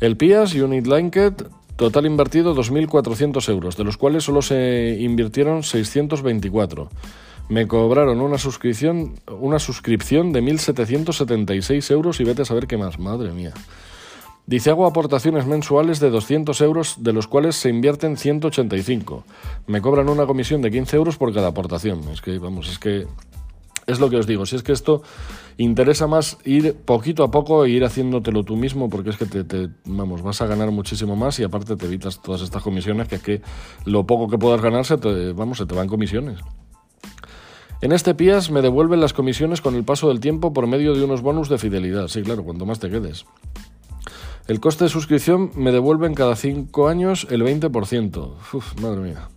El 0.00 0.16
PIAS 0.16 0.54
Unit 0.54 0.88
Linked 0.88 1.46
Total 1.76 2.06
invertido 2.06 2.54
2.400 2.54 3.48
euros, 3.50 3.76
de 3.76 3.84
los 3.84 3.98
cuales 3.98 4.24
solo 4.24 4.40
se 4.40 4.96
invirtieron 4.98 5.62
624. 5.62 6.88
Me 7.50 7.68
cobraron 7.68 8.20
una 8.20 8.38
suscripción, 8.38 9.14
una 9.30 9.58
suscripción 9.58 10.32
de 10.32 10.42
1.776 10.42 11.90
euros 11.90 12.18
y 12.20 12.24
vete 12.24 12.42
a 12.42 12.44
saber 12.46 12.66
qué 12.66 12.78
más, 12.78 12.98
madre 12.98 13.32
mía. 13.32 13.52
Dice, 14.46 14.70
hago 14.70 14.86
aportaciones 14.86 15.44
mensuales 15.44 16.00
de 16.00 16.08
200 16.08 16.60
euros, 16.60 17.02
de 17.02 17.12
los 17.12 17.26
cuales 17.26 17.56
se 17.56 17.68
invierten 17.68 18.16
185. 18.16 19.24
Me 19.66 19.82
cobran 19.82 20.08
una 20.08 20.24
comisión 20.24 20.62
de 20.62 20.70
15 20.70 20.96
euros 20.96 21.16
por 21.18 21.34
cada 21.34 21.48
aportación. 21.48 22.00
Es 22.12 22.22
que, 22.22 22.38
vamos, 22.38 22.68
es 22.68 22.78
que 22.78 23.06
es 23.86 24.00
lo 24.00 24.10
que 24.10 24.16
os 24.16 24.26
digo, 24.26 24.46
si 24.46 24.56
es 24.56 24.62
que 24.62 24.72
esto 24.72 25.02
interesa 25.58 26.06
más 26.06 26.38
ir 26.44 26.74
poquito 26.74 27.22
a 27.22 27.30
poco 27.30 27.64
e 27.64 27.70
ir 27.70 27.84
haciéndotelo 27.84 28.42
tú 28.42 28.56
mismo, 28.56 28.90
porque 28.90 29.10
es 29.10 29.16
que 29.16 29.26
te, 29.26 29.68
vamos, 29.84 30.22
vas 30.22 30.40
a 30.40 30.46
ganar 30.46 30.70
muchísimo 30.70 31.14
más 31.16 31.38
y 31.38 31.44
aparte 31.44 31.76
te 31.76 31.86
evitas 31.86 32.20
todas 32.20 32.42
estas 32.42 32.62
comisiones, 32.62 33.08
que 33.08 33.16
es 33.16 33.22
que 33.22 33.42
lo 33.84 34.06
poco 34.06 34.28
que 34.28 34.38
puedas 34.38 34.60
ganar, 34.60 34.84
se 34.84 34.98
te, 34.98 35.32
vamos, 35.32 35.58
se 35.58 35.66
te 35.66 35.74
van 35.74 35.88
comisiones. 35.88 36.40
En 37.82 37.92
este 37.92 38.14
PIAS 38.14 38.50
me 38.50 38.62
devuelven 38.62 39.00
las 39.00 39.12
comisiones 39.12 39.60
con 39.60 39.74
el 39.76 39.84
paso 39.84 40.08
del 40.08 40.18
tiempo 40.18 40.52
por 40.52 40.66
medio 40.66 40.94
de 40.94 41.04
unos 41.04 41.20
bonus 41.20 41.48
de 41.48 41.58
fidelidad. 41.58 42.08
Sí, 42.08 42.22
claro, 42.22 42.42
cuanto 42.42 42.64
más 42.64 42.80
te 42.80 42.88
quedes. 42.88 43.26
El 44.48 44.60
coste 44.60 44.84
de 44.84 44.90
suscripción 44.90 45.50
me 45.56 45.72
devuelven 45.72 46.14
cada 46.14 46.36
5 46.36 46.88
años 46.88 47.26
el 47.30 47.42
20%. 47.42 48.34
Uf, 48.52 48.80
madre 48.80 49.00
mía. 49.00 49.28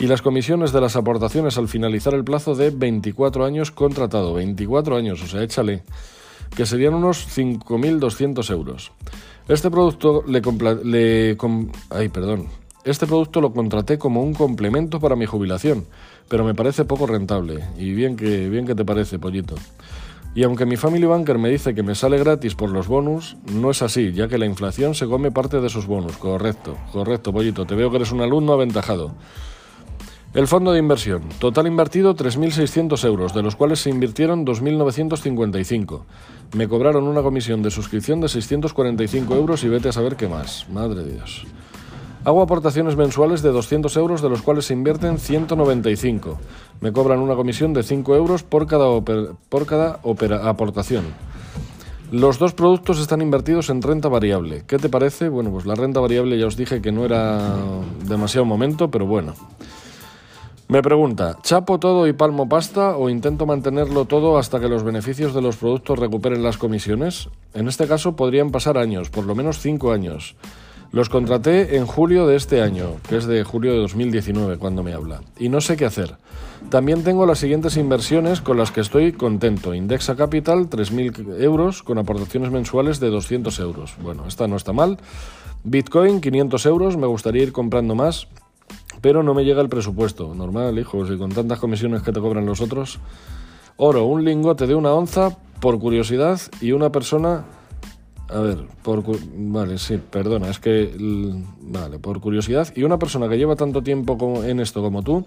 Y 0.00 0.06
las 0.06 0.22
comisiones 0.22 0.72
de 0.72 0.80
las 0.80 0.94
aportaciones 0.94 1.58
al 1.58 1.66
finalizar 1.66 2.14
el 2.14 2.22
plazo 2.22 2.54
de 2.54 2.70
24 2.70 3.44
años 3.44 3.72
contratado. 3.72 4.34
24 4.34 4.96
años, 4.96 5.22
o 5.22 5.26
sea, 5.26 5.42
échale. 5.42 5.82
Que 6.54 6.66
serían 6.66 6.94
unos 6.94 7.26
5.200 7.36 8.50
euros. 8.52 8.92
Este 9.48 9.70
producto 9.70 10.22
le, 10.26 10.40
le 10.84 11.36
ay, 11.90 12.08
perdón. 12.10 12.46
Este 12.84 13.06
producto 13.06 13.40
lo 13.40 13.52
contraté 13.52 13.98
como 13.98 14.22
un 14.22 14.34
complemento 14.34 15.00
para 15.00 15.16
mi 15.16 15.26
jubilación, 15.26 15.84
pero 16.28 16.44
me 16.44 16.54
parece 16.54 16.84
poco 16.84 17.06
rentable. 17.06 17.64
Y 17.76 17.92
bien 17.92 18.16
que, 18.16 18.48
bien 18.48 18.66
que 18.66 18.76
te 18.76 18.84
parece, 18.84 19.18
pollito. 19.18 19.56
Y 20.34 20.44
aunque 20.44 20.64
mi 20.64 20.76
Family 20.76 21.06
Banker 21.06 21.38
me 21.38 21.50
dice 21.50 21.74
que 21.74 21.82
me 21.82 21.96
sale 21.96 22.18
gratis 22.18 22.54
por 22.54 22.70
los 22.70 22.86
bonus, 22.86 23.36
no 23.52 23.72
es 23.72 23.82
así, 23.82 24.12
ya 24.12 24.28
que 24.28 24.38
la 24.38 24.46
inflación 24.46 24.94
se 24.94 25.06
come 25.06 25.32
parte 25.32 25.60
de 25.60 25.66
esos 25.66 25.86
bonus. 25.86 26.16
Correcto, 26.18 26.76
correcto, 26.92 27.32
pollito. 27.32 27.66
Te 27.66 27.74
veo 27.74 27.90
que 27.90 27.96
eres 27.96 28.12
un 28.12 28.20
alumno 28.20 28.52
aventajado. 28.52 29.14
El 30.34 30.46
fondo 30.46 30.72
de 30.72 30.78
inversión. 30.78 31.22
Total 31.38 31.66
invertido 31.66 32.14
3.600 32.14 33.02
euros, 33.06 33.32
de 33.32 33.42
los 33.42 33.56
cuales 33.56 33.80
se 33.80 33.88
invirtieron 33.88 34.44
2.955. 34.44 36.02
Me 36.54 36.68
cobraron 36.68 37.04
una 37.04 37.22
comisión 37.22 37.62
de 37.62 37.70
suscripción 37.70 38.20
de 38.20 38.28
645 38.28 39.34
euros 39.34 39.64
y 39.64 39.68
vete 39.68 39.88
a 39.88 39.92
saber 39.92 40.16
qué 40.16 40.28
más. 40.28 40.68
Madre 40.68 41.02
de 41.02 41.14
Dios. 41.14 41.46
Hago 42.24 42.42
aportaciones 42.42 42.94
mensuales 42.94 43.40
de 43.40 43.50
200 43.50 43.96
euros, 43.96 44.20
de 44.20 44.28
los 44.28 44.42
cuales 44.42 44.66
se 44.66 44.74
invierten 44.74 45.18
195. 45.18 46.38
Me 46.82 46.92
cobran 46.92 47.20
una 47.20 47.34
comisión 47.34 47.72
de 47.72 47.82
5 47.82 48.14
euros 48.14 48.42
por 48.42 48.66
cada, 48.66 48.86
por 49.00 49.66
cada 49.66 49.94
aportación. 50.46 51.04
Los 52.10 52.38
dos 52.38 52.52
productos 52.52 53.00
están 53.00 53.22
invertidos 53.22 53.70
en 53.70 53.80
renta 53.80 54.08
variable. 54.08 54.64
¿Qué 54.66 54.76
te 54.76 54.90
parece? 54.90 55.30
Bueno, 55.30 55.50
pues 55.50 55.64
la 55.64 55.74
renta 55.74 56.00
variable 56.00 56.38
ya 56.38 56.46
os 56.46 56.56
dije 56.56 56.82
que 56.82 56.92
no 56.92 57.06
era 57.06 57.40
demasiado 58.06 58.44
momento, 58.44 58.90
pero 58.90 59.06
bueno. 59.06 59.34
Me 60.70 60.82
pregunta, 60.82 61.38
¿chapo 61.42 61.78
todo 61.78 62.06
y 62.06 62.12
palmo 62.12 62.46
pasta 62.46 62.94
o 62.94 63.08
intento 63.08 63.46
mantenerlo 63.46 64.04
todo 64.04 64.36
hasta 64.36 64.60
que 64.60 64.68
los 64.68 64.82
beneficios 64.82 65.32
de 65.32 65.40
los 65.40 65.56
productos 65.56 65.98
recuperen 65.98 66.42
las 66.42 66.58
comisiones? 66.58 67.30
En 67.54 67.68
este 67.68 67.86
caso 67.86 68.16
podrían 68.16 68.50
pasar 68.50 68.76
años, 68.76 69.08
por 69.08 69.24
lo 69.24 69.34
menos 69.34 69.60
5 69.60 69.92
años. 69.92 70.36
Los 70.92 71.08
contraté 71.08 71.78
en 71.78 71.86
julio 71.86 72.26
de 72.26 72.36
este 72.36 72.60
año, 72.60 72.96
que 73.08 73.16
es 73.16 73.24
de 73.24 73.44
julio 73.44 73.72
de 73.72 73.78
2019 73.78 74.58
cuando 74.58 74.82
me 74.82 74.92
habla, 74.92 75.22
y 75.38 75.48
no 75.48 75.62
sé 75.62 75.78
qué 75.78 75.86
hacer. 75.86 76.16
También 76.68 77.02
tengo 77.02 77.24
las 77.24 77.38
siguientes 77.38 77.78
inversiones 77.78 78.42
con 78.42 78.58
las 78.58 78.70
que 78.70 78.82
estoy 78.82 79.12
contento. 79.12 79.72
Indexa 79.72 80.16
Capital, 80.16 80.68
3.000 80.68 81.40
euros, 81.42 81.82
con 81.82 81.96
aportaciones 81.96 82.50
mensuales 82.50 83.00
de 83.00 83.08
200 83.08 83.58
euros. 83.60 83.94
Bueno, 84.02 84.24
esta 84.28 84.46
no 84.48 84.56
está 84.56 84.74
mal. 84.74 84.98
Bitcoin, 85.64 86.20
500 86.20 86.66
euros, 86.66 86.96
me 86.98 87.06
gustaría 87.06 87.42
ir 87.42 87.52
comprando 87.52 87.94
más, 87.94 88.28
pero 89.00 89.22
no 89.22 89.34
me 89.34 89.44
llega 89.44 89.60
el 89.60 89.68
presupuesto. 89.68 90.34
Normal, 90.34 90.78
hijo, 90.78 91.06
si 91.06 91.16
con 91.16 91.30
tantas 91.30 91.58
comisiones 91.58 92.02
que 92.02 92.12
te 92.12 92.20
cobran 92.20 92.46
los 92.46 92.60
otros. 92.60 92.98
Oro, 93.76 94.04
un 94.04 94.24
lingote 94.24 94.66
de 94.66 94.74
una 94.74 94.92
onza, 94.92 95.36
por 95.60 95.78
curiosidad, 95.78 96.40
y 96.60 96.72
una 96.72 96.90
persona 96.90 97.44
a 98.30 98.40
ver, 98.40 98.58
por 98.82 99.02
vale, 99.34 99.78
sí, 99.78 99.98
perdona, 99.98 100.50
es 100.50 100.58
que 100.58 100.92
vale, 101.62 101.98
por 101.98 102.20
curiosidad 102.20 102.68
y 102.76 102.82
una 102.82 102.98
persona 102.98 103.26
que 103.28 103.38
lleva 103.38 103.56
tanto 103.56 103.82
tiempo 103.82 104.18
como, 104.18 104.44
en 104.44 104.60
esto 104.60 104.82
como 104.82 105.02
tú, 105.02 105.24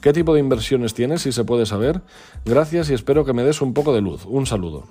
¿qué 0.00 0.14
tipo 0.14 0.32
de 0.32 0.40
inversiones 0.40 0.94
tienes 0.94 1.22
si 1.22 1.32
se 1.32 1.44
puede 1.44 1.66
saber? 1.66 2.00
Gracias 2.46 2.88
y 2.88 2.94
espero 2.94 3.26
que 3.26 3.34
me 3.34 3.44
des 3.44 3.60
un 3.60 3.74
poco 3.74 3.92
de 3.92 4.00
luz. 4.00 4.24
Un 4.24 4.46
saludo. 4.46 4.84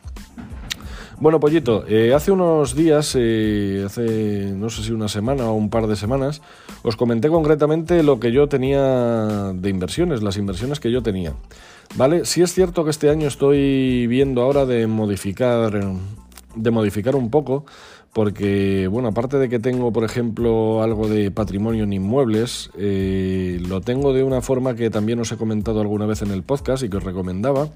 Bueno, 1.19 1.39
Pollito, 1.39 1.83
eh, 1.87 2.13
hace 2.13 2.31
unos 2.31 2.75
días, 2.75 3.15
eh, 3.17 3.81
hace 3.83 4.51
no 4.55 4.69
sé 4.69 4.83
si 4.83 4.91
una 4.91 5.07
semana 5.07 5.49
o 5.49 5.53
un 5.53 5.71
par 5.71 5.87
de 5.87 5.95
semanas, 5.95 6.43
os 6.83 6.95
comenté 6.95 7.29
concretamente 7.29 8.03
lo 8.03 8.19
que 8.19 8.31
yo 8.31 8.47
tenía 8.47 9.51
de 9.53 9.69
inversiones, 9.69 10.21
las 10.21 10.37
inversiones 10.37 10.79
que 10.79 10.91
yo 10.91 11.01
tenía. 11.01 11.33
¿Vale? 11.95 12.25
Sí 12.25 12.43
es 12.43 12.53
cierto 12.53 12.83
que 12.83 12.91
este 12.91 13.09
año 13.09 13.27
estoy 13.27 14.05
viendo 14.05 14.43
ahora 14.43 14.65
de 14.67 14.85
modificar 14.85 15.81
de 16.57 16.71
modificar 16.71 17.15
un 17.15 17.29
poco, 17.29 17.65
porque, 18.13 18.87
bueno, 18.87 19.09
aparte 19.09 19.37
de 19.37 19.49
que 19.49 19.59
tengo, 19.59 19.91
por 19.93 20.03
ejemplo, 20.03 20.81
algo 20.81 21.07
de 21.07 21.31
patrimonio 21.31 21.83
en 21.83 21.93
inmuebles, 21.93 22.71
eh, 22.77 23.59
lo 23.67 23.81
tengo 23.81 24.13
de 24.13 24.23
una 24.23 24.41
forma 24.41 24.75
que 24.75 24.89
también 24.89 25.19
os 25.19 25.31
he 25.31 25.37
comentado 25.37 25.81
alguna 25.81 26.05
vez 26.05 26.21
en 26.21 26.31
el 26.31 26.43
podcast 26.43 26.83
y 26.83 26.89
que 26.89 26.97
os 26.97 27.03
recomendaba, 27.03 27.69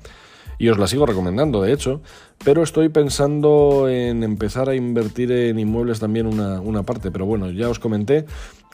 y 0.61 0.69
os 0.69 0.77
la 0.77 0.85
sigo 0.85 1.07
recomendando, 1.07 1.63
de 1.63 1.73
hecho, 1.73 2.01
pero 2.45 2.61
estoy 2.61 2.89
pensando 2.89 3.89
en 3.89 4.21
empezar 4.21 4.69
a 4.69 4.75
invertir 4.75 5.31
en 5.31 5.57
inmuebles 5.57 5.99
también 5.99 6.27
una, 6.27 6.83
parte, 6.83 7.09
pero 7.09 7.25
bueno, 7.25 7.49
ya 7.49 7.67
os 7.67 7.79
comenté 7.79 8.25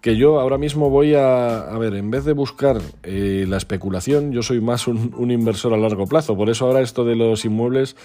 que 0.02 0.18
yo 0.18 0.42
ahora 0.42 0.58
mismo 0.58 0.90
voy 0.90 1.16
a, 1.16 1.62
a 1.62 1.78
ver, 1.78 1.96
en 1.96 2.12
vez 2.12 2.26
de 2.26 2.34
buscar 2.34 2.80
eh, 3.04 3.46
la 3.48 3.56
especulación, 3.56 4.34
yo 4.34 4.44
soy 4.44 4.60
más 4.60 4.86
un, 4.86 5.16
un 5.18 5.32
inversor 5.32 5.74
a 5.74 5.78
largo 5.78 6.08
plazo, 6.08 6.36
por 6.36 6.50
eso 6.50 6.66
ahora 6.66 6.82
esto 6.82 7.06
de 7.06 7.16
los 7.16 7.46
inmuebles 7.46 7.96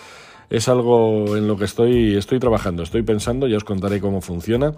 es 0.53 0.69
algo 0.69 1.35
en 1.35 1.49
lo 1.49 1.57
que 1.57 1.65
estoy, 1.65 2.15
estoy 2.15 2.39
trabajando, 2.39 2.83
estoy 2.83 3.03
pensando, 3.03 3.49
ya 3.49 3.57
os 3.57 3.65
contaré 3.65 4.01
cómo 4.01 4.21
funciona, 4.21 4.75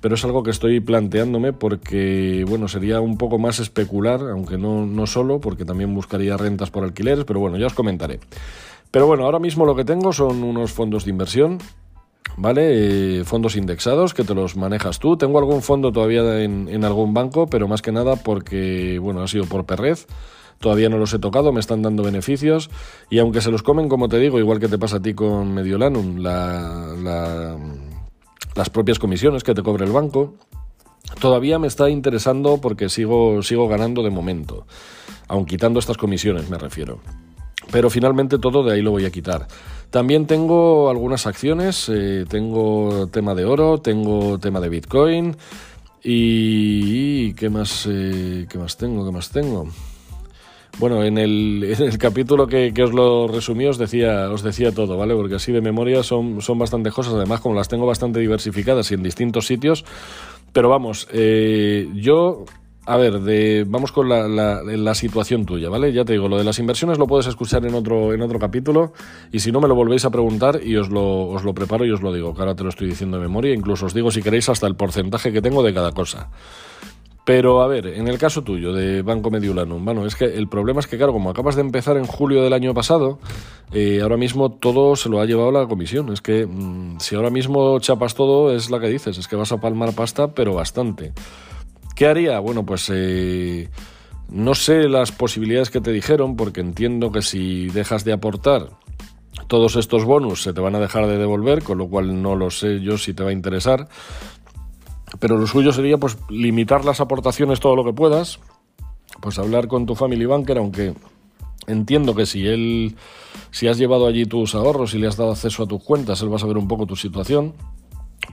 pero 0.00 0.14
es 0.14 0.24
algo 0.24 0.42
que 0.42 0.50
estoy 0.50 0.80
planteándome 0.80 1.52
porque, 1.52 2.42
bueno, 2.48 2.68
sería 2.68 3.02
un 3.02 3.18
poco 3.18 3.38
más 3.38 3.58
especular, 3.58 4.22
aunque 4.22 4.56
no, 4.56 4.86
no 4.86 5.06
solo, 5.06 5.38
porque 5.38 5.66
también 5.66 5.94
buscaría 5.94 6.38
rentas 6.38 6.70
por 6.70 6.84
alquileres, 6.84 7.26
pero 7.26 7.38
bueno, 7.38 7.58
ya 7.58 7.66
os 7.66 7.74
comentaré. 7.74 8.18
Pero 8.90 9.06
bueno, 9.06 9.26
ahora 9.26 9.38
mismo 9.38 9.66
lo 9.66 9.76
que 9.76 9.84
tengo 9.84 10.14
son 10.14 10.42
unos 10.42 10.72
fondos 10.72 11.04
de 11.04 11.10
inversión, 11.10 11.58
¿vale? 12.38 13.18
Eh, 13.20 13.24
fondos 13.24 13.56
indexados 13.56 14.14
que 14.14 14.24
te 14.24 14.34
los 14.34 14.56
manejas 14.56 15.00
tú. 15.00 15.18
Tengo 15.18 15.38
algún 15.38 15.60
fondo 15.60 15.92
todavía 15.92 16.42
en, 16.42 16.82
algún 16.82 17.12
banco, 17.12 17.46
pero 17.46 17.68
más 17.68 17.82
que 17.82 17.92
nada 17.92 18.16
porque, 18.16 18.98
bueno, 18.98 19.20
ha 19.20 19.28
sido 19.28 19.44
por 19.44 19.66
perrez. 19.66 20.06
Todavía 20.60 20.90
no 20.90 20.98
los 20.98 21.14
he 21.14 21.18
tocado, 21.18 21.52
me 21.52 21.60
están 21.60 21.80
dando 21.80 22.02
beneficios 22.02 22.68
y 23.08 23.18
aunque 23.18 23.40
se 23.40 23.50
los 23.50 23.62
comen, 23.62 23.88
como 23.88 24.10
te 24.10 24.18
digo, 24.18 24.38
igual 24.38 24.60
que 24.60 24.68
te 24.68 24.76
pasa 24.76 24.96
a 24.96 25.00
ti 25.00 25.14
con 25.14 25.54
Mediolanum, 25.54 26.18
la, 26.18 27.56
las 28.54 28.68
propias 28.68 28.98
comisiones 28.98 29.42
que 29.42 29.54
te 29.54 29.62
cobra 29.62 29.86
el 29.86 29.92
banco, 29.92 30.34
todavía 31.18 31.58
me 31.58 31.66
está 31.66 31.88
interesando 31.88 32.60
porque 32.60 32.90
sigo, 32.90 33.42
sigo 33.42 33.68
ganando 33.68 34.02
de 34.02 34.10
momento, 34.10 34.66
aun 35.28 35.46
quitando 35.46 35.80
estas 35.80 35.96
comisiones 35.96 36.50
me 36.50 36.58
refiero. 36.58 37.00
Pero 37.72 37.88
finalmente 37.88 38.38
todo 38.38 38.62
de 38.62 38.74
ahí 38.74 38.82
lo 38.82 38.90
voy 38.90 39.06
a 39.06 39.10
quitar. 39.10 39.48
También 39.88 40.26
tengo 40.26 40.90
algunas 40.90 41.26
acciones, 41.26 41.88
eh, 41.88 42.26
tengo 42.28 43.08
tema 43.10 43.34
de 43.34 43.46
oro, 43.46 43.78
tengo 43.80 44.38
tema 44.38 44.60
de 44.60 44.68
Bitcoin 44.68 45.38
y, 46.04 47.32
¿qué 47.32 47.48
más, 47.48 47.88
eh, 47.90 48.46
¿qué 48.46 48.58
más 48.58 48.76
tengo? 48.76 49.06
¿Qué 49.06 49.10
más 49.10 49.30
tengo? 49.30 49.66
Bueno, 50.78 51.04
en 51.04 51.18
el, 51.18 51.76
capítulo 51.98 52.46
que, 52.46 52.72
os 52.82 52.92
lo 52.92 53.28
resumí 53.28 53.66
os 53.66 53.78
decía, 53.78 54.30
os 54.30 54.42
decía 54.42 54.72
todo, 54.72 54.96
¿vale? 54.96 55.14
Porque 55.14 55.34
así 55.34 55.52
de 55.52 55.60
memoria 55.60 56.02
son, 56.02 56.40
son 56.40 56.58
bastantes 56.58 56.92
cosas, 56.92 57.14
además 57.14 57.40
como 57.40 57.54
las 57.54 57.68
tengo 57.68 57.86
bastante 57.86 58.20
diversificadas 58.20 58.90
y 58.90 58.94
en 58.94 59.02
distintos 59.02 59.46
sitios. 59.46 59.84
Pero 60.52 60.68
vamos, 60.68 61.06
eh, 61.12 61.88
yo 61.94 62.44
a 62.86 62.96
ver, 62.96 63.66
vamos 63.66 63.92
con 63.92 64.08
la, 64.08 64.26
la, 64.26 64.94
situación 64.94 65.46
tuya, 65.46 65.68
¿vale? 65.68 65.92
Ya 65.92 66.04
te 66.04 66.14
digo, 66.14 66.28
lo 66.28 66.38
de 66.38 66.44
las 66.44 66.58
inversiones 66.58 66.98
lo 66.98 67.06
puedes 67.06 67.26
escuchar 67.26 67.64
en 67.64 67.74
otro, 67.74 68.12
en 68.12 68.20
otro 68.22 68.38
capítulo 68.38 68.92
y 69.30 69.38
si 69.38 69.52
no 69.52 69.60
me 69.60 69.68
lo 69.68 69.76
volvéis 69.76 70.04
a 70.06 70.10
preguntar 70.10 70.60
y 70.64 70.76
os 70.76 70.88
lo, 70.88 71.28
os 71.28 71.44
lo 71.44 71.54
preparo 71.54 71.84
y 71.84 71.92
os 71.92 72.02
lo 72.02 72.12
digo, 72.12 72.34
que 72.34 72.40
ahora 72.40 72.56
te 72.56 72.64
lo 72.64 72.70
estoy 72.70 72.88
diciendo 72.88 73.18
de 73.18 73.22
memoria, 73.22 73.54
incluso 73.54 73.86
os 73.86 73.94
digo 73.94 74.10
si 74.10 74.22
queréis 74.22 74.48
hasta 74.48 74.66
el 74.66 74.74
porcentaje 74.74 75.30
que 75.30 75.40
tengo 75.40 75.62
de 75.62 75.72
cada 75.72 75.92
cosa. 75.92 76.30
Pero 77.24 77.62
a 77.62 77.66
ver, 77.66 77.86
en 77.86 78.08
el 78.08 78.18
caso 78.18 78.42
tuyo 78.42 78.72
de 78.72 79.02
Banco 79.02 79.30
Mediolanum, 79.30 79.84
bueno, 79.84 80.06
es 80.06 80.16
que 80.16 80.24
el 80.24 80.48
problema 80.48 80.80
es 80.80 80.86
que, 80.86 80.96
claro, 80.96 81.12
como 81.12 81.30
acabas 81.30 81.54
de 81.54 81.60
empezar 81.60 81.96
en 81.96 82.06
julio 82.06 82.42
del 82.42 82.52
año 82.52 82.72
pasado, 82.74 83.18
eh, 83.72 84.00
ahora 84.02 84.16
mismo 84.16 84.50
todo 84.50 84.96
se 84.96 85.08
lo 85.08 85.20
ha 85.20 85.26
llevado 85.26 85.52
la 85.52 85.66
comisión. 85.66 86.12
Es 86.12 86.22
que 86.22 86.46
mm, 86.46 86.98
si 86.98 87.14
ahora 87.14 87.30
mismo 87.30 87.78
chapas 87.78 88.14
todo, 88.14 88.54
es 88.54 88.70
la 88.70 88.80
que 88.80 88.88
dices, 88.88 89.18
es 89.18 89.28
que 89.28 89.36
vas 89.36 89.52
a 89.52 89.60
palmar 89.60 89.94
pasta, 89.94 90.28
pero 90.34 90.54
bastante. 90.54 91.12
¿Qué 91.94 92.06
haría? 92.06 92.38
Bueno, 92.40 92.64
pues 92.64 92.90
eh, 92.92 93.68
no 94.30 94.54
sé 94.54 94.88
las 94.88 95.12
posibilidades 95.12 95.70
que 95.70 95.80
te 95.80 95.92
dijeron, 95.92 96.36
porque 96.36 96.60
entiendo 96.60 97.12
que 97.12 97.20
si 97.20 97.66
dejas 97.68 98.04
de 98.04 98.12
aportar 98.12 98.70
todos 99.46 99.76
estos 99.76 100.04
bonus 100.04 100.42
se 100.42 100.52
te 100.52 100.60
van 100.60 100.76
a 100.76 100.80
dejar 100.80 101.06
de 101.06 101.18
devolver, 101.18 101.62
con 101.62 101.78
lo 101.78 101.88
cual 101.88 102.22
no 102.22 102.36
lo 102.36 102.50
sé 102.50 102.80
yo 102.80 102.98
si 102.98 103.14
te 103.14 103.22
va 103.22 103.30
a 103.30 103.32
interesar. 103.32 103.88
Pero 105.20 105.38
lo 105.38 105.46
suyo 105.46 105.72
sería 105.72 105.98
pues 105.98 106.16
limitar 106.28 106.84
las 106.84 107.00
aportaciones 107.00 107.60
todo 107.60 107.76
lo 107.76 107.84
que 107.84 107.92
puedas, 107.92 108.40
pues 109.20 109.38
hablar 109.38 109.68
con 109.68 109.86
tu 109.86 109.94
family 109.94 110.24
banker, 110.24 110.58
aunque 110.58 110.94
entiendo 111.66 112.14
que 112.14 112.26
si 112.26 112.46
él, 112.46 112.96
si 113.50 113.68
has 113.68 113.78
llevado 113.78 114.06
allí 114.06 114.24
tus 114.24 114.54
ahorros 114.54 114.94
y 114.94 114.98
le 114.98 115.06
has 115.06 115.16
dado 115.16 115.32
acceso 115.32 115.62
a 115.62 115.66
tus 115.66 115.82
cuentas, 115.82 116.22
él 116.22 116.32
va 116.32 116.36
a 116.36 116.40
saber 116.40 116.56
un 116.56 116.66
poco 116.66 116.86
tu 116.86 116.96
situación. 116.96 117.54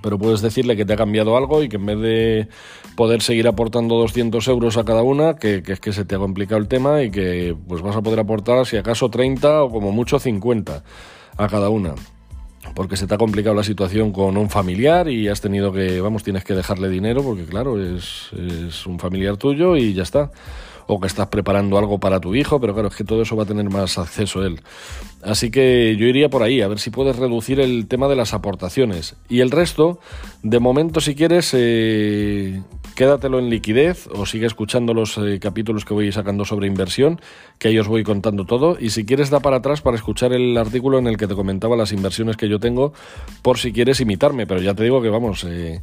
pero 0.01 0.17
puedes 0.17 0.41
decirle 0.41 0.75
que 0.75 0.85
te 0.85 0.93
ha 0.93 0.97
cambiado 0.97 1.35
algo 1.37 1.63
y 1.63 1.69
que 1.69 1.77
en 1.77 1.85
vez 1.85 1.99
de 1.99 2.47
poder 2.95 3.21
seguir 3.21 3.47
aportando 3.47 3.95
200 3.95 4.47
euros 4.47 4.77
a 4.77 4.85
cada 4.85 5.01
una, 5.01 5.35
que, 5.35 5.63
es 5.65 5.79
que 5.79 5.91
se 5.91 6.05
te 6.05 6.15
ha 6.15 6.19
complicado 6.19 6.61
el 6.61 6.67
tema 6.67 7.03
y 7.03 7.11
que 7.11 7.55
pues 7.67 7.81
vas 7.81 7.95
a 7.95 8.01
poder 8.01 8.19
aportar 8.19 8.65
si 8.65 8.77
acaso 8.77 9.09
30 9.09 9.63
o 9.63 9.71
como 9.71 9.91
mucho 9.91 10.19
50 10.19 10.83
a 11.37 11.47
cada 11.47 11.69
una. 11.69 11.95
Porque 12.77 12.95
se 12.95 13.07
te 13.07 13.15
ha 13.15 13.17
complicado 13.17 13.55
la 13.55 13.63
situación 13.63 14.11
con 14.11 14.37
un 14.37 14.51
familiar 14.51 15.09
y 15.09 15.29
has 15.29 15.41
tenido 15.41 15.73
que, 15.73 15.99
vamos, 15.99 16.21
tienes 16.21 16.43
que 16.43 16.53
dejarle 16.53 16.89
dinero 16.89 17.23
porque 17.23 17.43
claro, 17.43 17.81
es, 17.81 18.31
un 18.85 18.99
familiar 18.99 19.35
tuyo 19.35 19.75
y 19.75 19.95
ya 19.95 20.03
está 20.03 20.29
o 20.85 20.99
que 20.99 21.07
estás 21.07 21.25
preparando 21.29 21.79
algo 21.79 21.97
para 21.97 22.19
tu 22.19 22.35
hijo, 22.35 22.61
pero 22.61 22.75
claro, 22.75 22.89
es 22.89 22.95
que 22.95 23.03
todo 23.03 23.23
eso 23.23 23.35
va 23.35 23.43
a 23.43 23.45
tener 23.47 23.67
más 23.71 23.97
acceso 23.97 24.45
él. 24.45 24.61
Así 25.23 25.49
que 25.49 25.95
yo 25.97 26.05
iría 26.05 26.29
por 26.29 26.43
ahí, 26.43 26.61
a 26.61 26.67
ver 26.67 26.77
si 26.77 26.91
puedes 26.91 27.15
reducir 27.15 27.59
el 27.59 27.87
tema 27.87 28.07
de 28.07 28.15
las 28.15 28.35
aportaciones. 28.35 29.15
Y 29.27 29.39
el 29.39 29.49
resto, 29.49 29.99
de 30.43 30.59
momento, 30.59 31.01
si 31.01 31.15
quieres, 31.15 31.55
eh, 31.55 32.61
quédatelo 32.97 33.37
en 33.37 33.51
liquidez 33.51 34.09
o 34.11 34.25
sigue 34.25 34.47
escuchando 34.47 34.95
los 34.95 35.19
eh, 35.19 35.39
capítulos 35.39 35.85
que 35.85 35.93
voy 35.93 36.11
sacando 36.11 36.45
sobre 36.45 36.65
inversión, 36.65 37.21
que 37.59 37.67
ahí 37.67 37.77
os 37.77 37.87
voy 37.87 38.03
contando 38.03 38.45
todo. 38.45 38.75
Y 38.79 38.89
si 38.89 39.05
quieres, 39.05 39.29
da 39.29 39.39
para 39.39 39.57
atrás 39.57 39.81
para 39.81 39.95
escuchar 39.95 40.33
el 40.33 40.57
artículo 40.57 40.97
en 40.97 41.05
el 41.05 41.15
que 41.15 41.27
te 41.27 41.35
comentaba 41.35 41.77
las 41.77 41.91
inversiones 41.91 42.37
que 42.37 42.49
yo 42.49 42.59
tengo, 42.59 42.93
por 43.43 43.59
si 43.59 43.71
quieres 43.71 44.01
imitarme. 44.01 44.47
Pero 44.47 44.63
ya 44.63 44.73
te 44.73 44.83
digo 44.83 44.99
que 44.99 45.09
vamos. 45.09 45.43
Eh, 45.43 45.79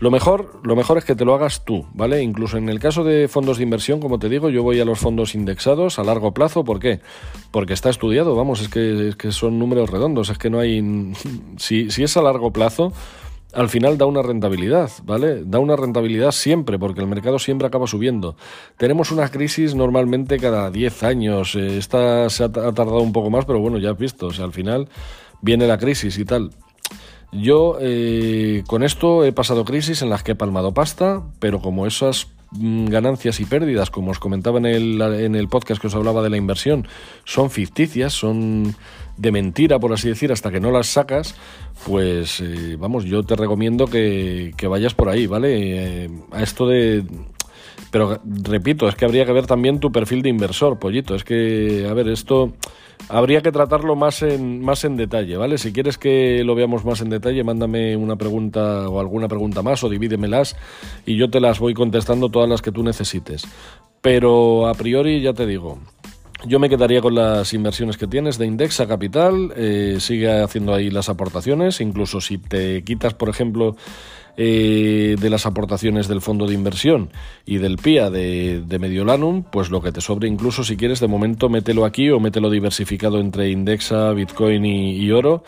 lo 0.00 0.10
mejor, 0.10 0.60
lo 0.62 0.76
mejor 0.76 0.98
es 0.98 1.04
que 1.06 1.14
te 1.14 1.24
lo 1.24 1.34
hagas 1.34 1.64
tú, 1.64 1.86
¿vale? 1.94 2.22
Incluso 2.22 2.58
en 2.58 2.68
el 2.68 2.78
caso 2.78 3.04
de 3.04 3.26
fondos 3.26 3.56
de 3.56 3.64
inversión, 3.64 3.98
como 3.98 4.18
te 4.18 4.28
digo, 4.28 4.50
yo 4.50 4.62
voy 4.62 4.80
a 4.80 4.84
los 4.84 4.98
fondos 4.98 5.34
indexados 5.34 5.98
a 5.98 6.04
largo 6.04 6.34
plazo. 6.34 6.62
¿Por 6.62 6.78
qué? 6.78 7.00
Porque 7.50 7.72
está 7.72 7.88
estudiado, 7.88 8.36
vamos, 8.36 8.60
es 8.60 8.68
que, 8.68 9.14
que 9.16 9.32
son 9.32 9.58
números 9.58 9.88
redondos, 9.88 10.28
es 10.28 10.36
que 10.36 10.50
no 10.50 10.58
hay... 10.58 11.14
Si, 11.56 11.90
si 11.90 12.02
es 12.02 12.16
a 12.18 12.22
largo 12.22 12.50
plazo, 12.50 12.92
al 13.52 13.68
final 13.68 13.98
da 13.98 14.06
una 14.06 14.22
rentabilidad, 14.22 14.90
¿vale? 15.04 15.44
Da 15.44 15.58
una 15.58 15.76
rentabilidad 15.76 16.32
siempre, 16.32 16.78
porque 16.78 17.00
el 17.00 17.06
mercado 17.06 17.38
siempre 17.38 17.66
acaba 17.66 17.86
subiendo. 17.86 18.36
Tenemos 18.76 19.10
una 19.10 19.28
crisis 19.28 19.74
normalmente 19.74 20.38
cada 20.38 20.70
10 20.70 21.02
años. 21.02 21.54
Eh, 21.54 21.78
esta 21.78 22.30
se 22.30 22.44
ha, 22.44 22.52
tardado 22.52 23.00
un 23.00 23.12
poco 23.12 23.30
más, 23.30 23.44
pero 23.44 23.60
bueno, 23.60 23.78
ya 23.78 23.90
has 23.90 23.98
visto. 23.98 24.26
O 24.26 24.32
sea, 24.32 24.44
al 24.44 24.52
final 24.52 24.88
viene 25.40 25.66
la 25.66 25.78
crisis 25.78 26.18
y 26.18 26.24
tal. 26.24 26.50
Yo 27.32 27.78
eh, 27.80 28.64
con 28.66 28.82
esto 28.82 29.24
he 29.24 29.32
pasado 29.32 29.64
crisis 29.64 30.02
en 30.02 30.10
las 30.10 30.22
que 30.22 30.32
he 30.32 30.36
palmado 30.36 30.74
pasta, 30.74 31.22
pero 31.38 31.60
como 31.60 31.86
esas 31.86 32.26
mm, 32.50 32.86
ganancias 32.86 33.38
y 33.38 33.44
pérdidas, 33.44 33.90
como 33.90 34.10
os 34.10 34.18
comentaba 34.18 34.58
en 34.58 34.66
el, 34.66 35.00
en 35.00 35.36
el 35.36 35.48
podcast 35.48 35.80
que 35.80 35.86
os 35.86 35.94
hablaba 35.94 36.22
de 36.22 36.30
la 36.30 36.36
inversión, 36.36 36.88
son 37.24 37.50
ficticias, 37.50 38.12
son 38.12 38.74
de 39.20 39.32
mentira, 39.32 39.78
por 39.78 39.92
así 39.92 40.08
decir, 40.08 40.32
hasta 40.32 40.50
que 40.50 40.60
no 40.60 40.70
las 40.70 40.86
sacas, 40.86 41.34
pues 41.86 42.40
eh, 42.40 42.76
vamos, 42.78 43.04
yo 43.04 43.22
te 43.22 43.36
recomiendo 43.36 43.86
que, 43.86 44.54
que 44.56 44.66
vayas 44.66 44.94
por 44.94 45.10
ahí, 45.10 45.26
¿vale? 45.26 46.04
Eh, 46.04 46.10
a 46.32 46.42
esto 46.42 46.66
de... 46.66 47.04
Pero 47.90 48.20
repito, 48.24 48.88
es 48.88 48.94
que 48.94 49.04
habría 49.04 49.26
que 49.26 49.32
ver 49.32 49.46
también 49.46 49.80
tu 49.80 49.90
perfil 49.90 50.22
de 50.22 50.28
inversor, 50.28 50.78
pollito. 50.78 51.14
Es 51.14 51.24
que, 51.24 51.86
a 51.90 51.92
ver, 51.92 52.08
esto 52.08 52.52
habría 53.08 53.40
que 53.40 53.52
tratarlo 53.52 53.96
más 53.96 54.22
en, 54.22 54.62
más 54.62 54.84
en 54.84 54.96
detalle, 54.96 55.36
¿vale? 55.36 55.58
Si 55.58 55.72
quieres 55.72 55.98
que 55.98 56.44
lo 56.44 56.54
veamos 56.54 56.84
más 56.84 57.00
en 57.00 57.10
detalle, 57.10 57.42
mándame 57.42 57.96
una 57.96 58.16
pregunta 58.16 58.88
o 58.88 59.00
alguna 59.00 59.28
pregunta 59.28 59.62
más 59.62 59.82
o 59.82 59.88
divídemelas 59.88 60.56
y 61.04 61.16
yo 61.16 61.30
te 61.30 61.40
las 61.40 61.58
voy 61.58 61.74
contestando 61.74 62.28
todas 62.28 62.48
las 62.48 62.62
que 62.62 62.72
tú 62.72 62.82
necesites. 62.82 63.46
Pero 64.00 64.68
a 64.68 64.74
priori 64.74 65.20
ya 65.20 65.34
te 65.34 65.46
digo, 65.46 65.78
yo 66.46 66.58
me 66.58 66.68
quedaría 66.68 67.00
con 67.00 67.14
las 67.14 67.52
inversiones 67.52 67.96
que 67.96 68.06
tienes 68.06 68.38
de 68.38 68.46
Indexa 68.46 68.86
Capital, 68.86 69.52
eh, 69.56 69.96
sigue 70.00 70.42
haciendo 70.42 70.74
ahí 70.74 70.90
las 70.90 71.08
aportaciones, 71.08 71.80
incluso 71.80 72.20
si 72.20 72.38
te 72.38 72.82
quitas, 72.82 73.14
por 73.14 73.28
ejemplo, 73.28 73.76
eh, 74.36 75.16
de 75.20 75.30
las 75.30 75.44
aportaciones 75.44 76.08
del 76.08 76.20
fondo 76.20 76.46
de 76.46 76.54
inversión 76.54 77.10
y 77.44 77.58
del 77.58 77.76
PIA 77.76 78.10
de, 78.10 78.78
Mediolanum, 78.80 79.42
pues 79.42 79.70
lo 79.70 79.82
que 79.82 79.92
te 79.92 80.00
sobre 80.00 80.28
incluso 80.28 80.64
si 80.64 80.76
quieres 80.76 81.00
de 81.00 81.08
momento 81.08 81.48
mételo 81.48 81.84
aquí 81.84 82.10
o 82.10 82.20
mételo 82.20 82.48
diversificado 82.48 83.18
entre 83.20 83.50
Indexa, 83.50 84.12
Bitcoin 84.12 84.64
y 84.64 85.10
oro 85.10 85.42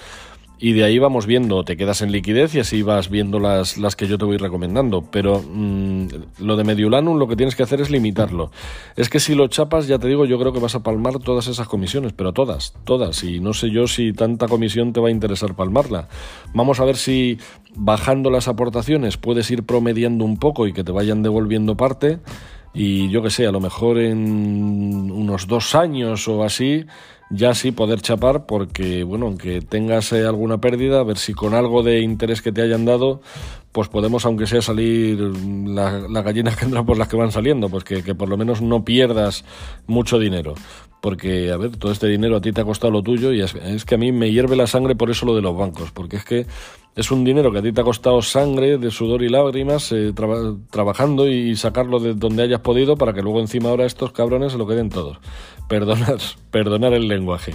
y 0.59 0.75
de 0.75 0.85
ahí 0.85 0.99
vamos 0.99 1.27
viendo, 1.27 1.65
te 1.65 1.77
quedas 1.77 2.03
en 2.03 2.13
liquidez 2.13 2.55
y 2.55 2.61
así 2.61 2.83
vas 2.83 3.11
viendo 3.11 3.41
las, 3.41 3.79
las 3.79 3.97
que 3.97 4.07
yo 4.07 4.17
te 4.17 4.25
voy 4.25 4.37
recomendando. 4.37 5.03
Pero 5.11 5.43
mm, 5.43 6.07
lo 6.39 6.57
de 6.57 6.63
Mediolanum 6.63 7.19
lo 7.19 7.27
que 7.27 7.35
tienes 7.35 7.57
que 7.57 7.65
hacer 7.65 7.81
es 7.81 7.91
limitarlo. 7.91 8.53
Es 8.95 9.09
que 9.09 9.19
si 9.19 9.35
lo 9.35 9.49
chapas, 9.49 9.89
ya 9.89 9.99
te 9.99 10.07
digo, 10.07 10.25
yo 10.25 10.39
creo 10.39 10.53
que 10.53 10.61
vas 10.61 10.77
a 10.77 10.83
palmar 10.85 11.19
todas 11.19 11.49
esas 11.49 11.67
comisiones, 11.67 12.13
pero 12.13 12.33
todas, 12.33 12.75
todas. 12.85 13.25
Y 13.25 13.41
no 13.41 13.55
sé 13.55 13.71
yo 13.71 13.89
si 13.89 14.13
tanta 14.13 14.47
comisión 14.47 14.93
te 14.93 15.01
va 15.01 15.09
a 15.09 15.11
interesar 15.11 15.57
palmarla. 15.57 16.09
Vamos 16.55 16.79
a 16.79 16.85
ver 16.85 16.97
si 16.97 17.39
bajando 17.75 18.31
las 18.31 18.47
aportaciones 18.47 19.17
puedes 19.17 19.51
ir 19.51 19.65
promediando 19.65 20.25
un 20.25 20.37
poco 20.37 20.69
y 20.69 20.73
que 20.73 20.85
te 20.85 20.93
vayan 20.93 21.25
devolviendo 21.25 21.77
parte. 21.77 22.21
Y 22.75 23.11
yo 23.11 23.23
que 23.23 23.31
sé, 23.31 23.47
a 23.47 23.53
lo 23.53 23.61
mejor 23.61 23.99
en 23.99 25.11
unos 25.11 25.47
dos 25.47 25.75
años 25.75 26.29
o 26.29 26.43
así 26.45 26.87
ya 27.33 27.55
sí 27.55 27.73
poder 27.73 28.01
chapar 28.03 28.47
porque, 28.47 29.05
bueno, 29.05 29.27
aunque 29.27 29.63
tengas 29.63 30.13
eh, 30.13 30.27
alguna 30.27 30.59
pérdida, 30.59 31.01
a 31.01 31.03
ver 31.03 31.17
si 31.17 31.33
con 31.33 31.55
algo 31.55 31.83
de 31.83 32.01
interés 32.01 32.43
que 32.43 32.53
te 32.53 32.63
hayan 32.63 32.85
dado, 32.85 33.23
pues 33.73 33.89
podemos, 33.89 34.27
aunque 34.27 34.47
sea 34.47 34.61
salir 34.61 35.19
las 35.19 36.11
la 36.11 36.23
gallinas 36.23 36.57
que 36.59 36.67
entran 36.67 36.85
por 36.85 36.99
las 36.99 37.09
que 37.09 37.17
van 37.17 37.33
saliendo, 37.33 37.69
pues 37.71 37.85
que, 37.85 38.15
por 38.15 38.29
lo 38.29 38.37
menos 38.37 38.61
no 38.61 38.85
pierdas 38.85 39.45
mucho 39.87 40.19
dinero. 40.19 40.55
Porque, 41.01 41.51
a 41.51 41.57
ver, 41.57 41.77
todo 41.77 41.91
este 41.91 42.07
dinero 42.07 42.37
a 42.37 42.41
ti 42.41 42.53
te 42.53 42.61
ha 42.61 42.65
costado 42.65 42.93
lo 42.93 43.03
tuyo 43.03 43.33
y 43.33 43.41
es, 43.41 43.57
es 43.57 43.85
que 43.85 43.97
a 43.97 43.99
mí 43.99 44.13
me 44.13 44.31
hierve 44.31 44.55
la 44.55 44.69
sangre 44.69 44.95
por 44.95 45.11
eso 45.11 45.27
lo 45.27 45.35
de 45.35 45.43
los 45.43 45.57
bancos, 45.57 45.91
porque 45.91 46.19
es 46.19 46.25
que 46.25 46.47
es 46.95 47.11
un 47.11 47.25
dinero 47.25 47.51
que 47.51 47.59
a 47.59 47.63
ti 47.63 47.73
te 47.73 47.81
ha 47.81 47.85
costado 47.85 48.21
sangre, 48.21 48.77
de 48.77 48.91
sudor 48.91 49.23
y 49.23 49.29
lágrimas, 49.29 49.91
eh, 49.93 50.13
trabajando 50.71 51.27
y 51.27 51.57
sacarlo 51.57 51.99
de 51.99 52.15
donde 52.15 52.43
hayas 52.43 52.61
podido 52.61 52.97
para 52.97 53.15
que 53.15 53.23
luego 53.23 53.41
encima 53.41 53.71
ahora 53.71 53.87
estos 53.87 54.13
cabrones 54.13 54.53
se 54.53 54.59
lo 54.59 54.67
queden 54.67 54.91
todos. 54.91 55.19
Perdonar, 55.73 56.19
perdonar 56.51 56.93
el 56.93 57.09
lenguaje. 57.09 57.55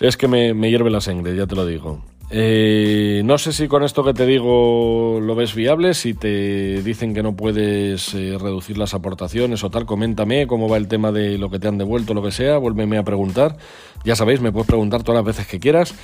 Es 0.00 0.16
que 0.16 0.26
me, 0.26 0.52
hierve 0.68 0.90
la 0.90 1.00
sangre, 1.00 1.36
ya 1.36 1.46
te 1.46 1.54
lo 1.54 1.64
digo. 1.64 2.02
Eh, 2.28 3.22
no 3.24 3.38
sé 3.38 3.52
si 3.52 3.68
con 3.68 3.84
esto 3.84 4.02
que 4.02 4.14
te 4.14 4.26
digo 4.26 5.20
lo 5.22 5.36
ves 5.36 5.54
viable, 5.54 5.94
si 5.94 6.14
te 6.14 6.82
dicen 6.82 7.14
que 7.14 7.22
no 7.22 7.36
puedes 7.36 8.12
eh, 8.14 8.36
reducir 8.40 8.78
las 8.78 8.94
aportaciones 8.94 9.62
o 9.62 9.70
tal, 9.70 9.86
coméntame 9.86 10.48
cómo 10.48 10.68
va 10.68 10.76
el 10.76 10.88
tema 10.88 11.12
de 11.12 11.38
lo 11.38 11.50
que 11.50 11.60
te 11.60 11.68
han 11.68 11.78
devuelto, 11.78 12.14
lo 12.14 12.22
que 12.24 12.32
sea, 12.32 12.58
vuélveme 12.58 12.98
a 12.98 13.04
preguntar. 13.04 13.58
Ya 14.04 14.16
sabéis, 14.16 14.40
me 14.40 14.50
puedes 14.50 14.66
preguntar 14.66 15.04
todas 15.04 15.18
las 15.18 15.36
veces 15.36 15.46
que 15.46 15.60
quieras 15.60 15.94